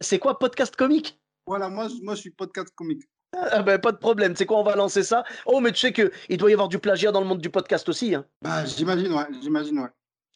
C'est 0.00 0.18
quoi 0.18 0.38
podcast 0.38 0.76
comique? 0.76 1.18
Voilà, 1.46 1.68
moi, 1.68 1.88
moi 2.02 2.14
je 2.14 2.20
suis 2.20 2.30
podcast 2.30 2.72
comique. 2.74 3.02
Ah 3.34 3.62
ben, 3.62 3.78
pas 3.78 3.92
de 3.92 3.96
problème, 3.96 4.36
c'est 4.36 4.44
quoi, 4.44 4.58
on 4.58 4.62
va 4.62 4.76
lancer 4.76 5.02
ça? 5.02 5.24
Oh, 5.46 5.60
mais 5.60 5.72
tu 5.72 5.78
sais 5.78 5.92
qu'il 5.92 6.36
doit 6.36 6.50
y 6.50 6.52
avoir 6.52 6.68
du 6.68 6.78
plagiat 6.78 7.12
dans 7.12 7.20
le 7.20 7.26
monde 7.26 7.40
du 7.40 7.48
podcast 7.48 7.88
aussi. 7.88 8.14
Hein. 8.14 8.26
Bah, 8.42 8.64
j'imagine, 8.66 9.12
ouais, 9.12 9.24
j'imagine, 9.40 9.78
ouais. 9.78 9.88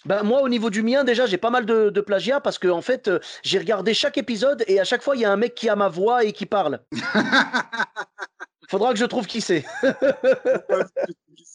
Ben, 0.06 0.22
moi, 0.22 0.40
au 0.40 0.48
niveau 0.48 0.70
du 0.70 0.82
mien, 0.82 1.04
déjà, 1.04 1.26
j'ai 1.26 1.36
pas 1.36 1.50
mal 1.50 1.66
de, 1.66 1.90
de 1.90 2.00
plagiat 2.00 2.40
parce 2.40 2.58
que, 2.58 2.68
en 2.68 2.80
fait, 2.80 3.08
euh, 3.08 3.18
j'ai 3.42 3.58
regardé 3.58 3.92
chaque 3.92 4.16
épisode 4.16 4.64
et 4.66 4.80
à 4.80 4.84
chaque 4.84 5.02
fois, 5.02 5.16
il 5.16 5.22
y 5.22 5.24
a 5.24 5.32
un 5.32 5.36
mec 5.36 5.54
qui 5.54 5.68
a 5.68 5.76
ma 5.76 5.88
voix 5.88 6.24
et 6.24 6.32
qui 6.32 6.46
parle. 6.46 6.80
Faudra 8.68 8.92
que 8.92 8.98
je 8.98 9.04
trouve 9.04 9.26
qui 9.26 9.40
c'est. 9.40 9.64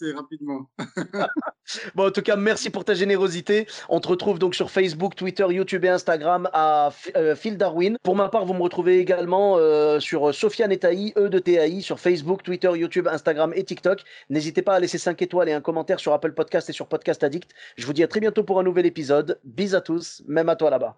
rapidement. 0.10 0.68
bon, 1.96 2.08
en 2.08 2.12
tout 2.12 2.22
cas, 2.22 2.36
merci 2.36 2.70
pour 2.70 2.86
ta 2.86 2.94
générosité. 2.94 3.68
On 3.90 4.00
te 4.00 4.08
retrouve 4.08 4.40
donc 4.40 4.56
sur 4.56 4.72
Facebook, 4.72 5.16
Twitter, 5.16 5.46
YouTube 5.50 5.86
et 5.86 5.90
Instagram 5.90 6.50
à 6.54 6.90
euh, 7.16 7.36
Phil 7.36 7.58
Darwin. 7.58 7.98
Pour 8.04 8.16
ma 8.16 8.30
part, 8.30 8.46
vous 8.46 8.54
me 8.54 8.62
retrouvez 8.62 9.00
également 9.00 9.58
euh, 9.58 10.00
sur 10.00 10.34
Sofiane 10.34 10.72
Etaï, 10.72 11.14
E 11.18 11.30
de 11.30 11.40
TAI, 11.40 11.82
sur 11.82 12.00
Facebook, 12.00 12.44
Twitter, 12.44 12.72
YouTube, 12.76 13.08
Instagram 13.08 13.54
et 13.56 13.64
TikTok. 13.64 14.04
N'hésitez 14.30 14.62
pas 14.62 14.76
à 14.76 14.80
laisser 14.80 14.98
5 14.98 15.22
étoiles 15.22 15.50
et 15.50 15.54
un 15.54 15.62
commentaire 15.62 16.00
sur 16.00 16.14
Apple 16.14 16.34
Podcast 16.34 16.70
et 16.70 16.74
sur 16.74 16.88
Podcast 16.88 17.24
Addict. 17.24 17.52
Je 17.78 17.86
vous 17.86 17.94
dis 17.94 18.04
à 18.04 18.08
très 18.08 18.20
bientôt 18.20 18.44
pour 18.44 18.60
un 18.60 18.64
nouvel 18.64 18.86
épisode. 18.86 19.40
Bis 19.44 19.74
à 19.74 19.82
tous, 19.82 20.24
même 20.28 20.50
à 20.50 20.56
toi 20.56 20.70
là-bas. 20.70 20.98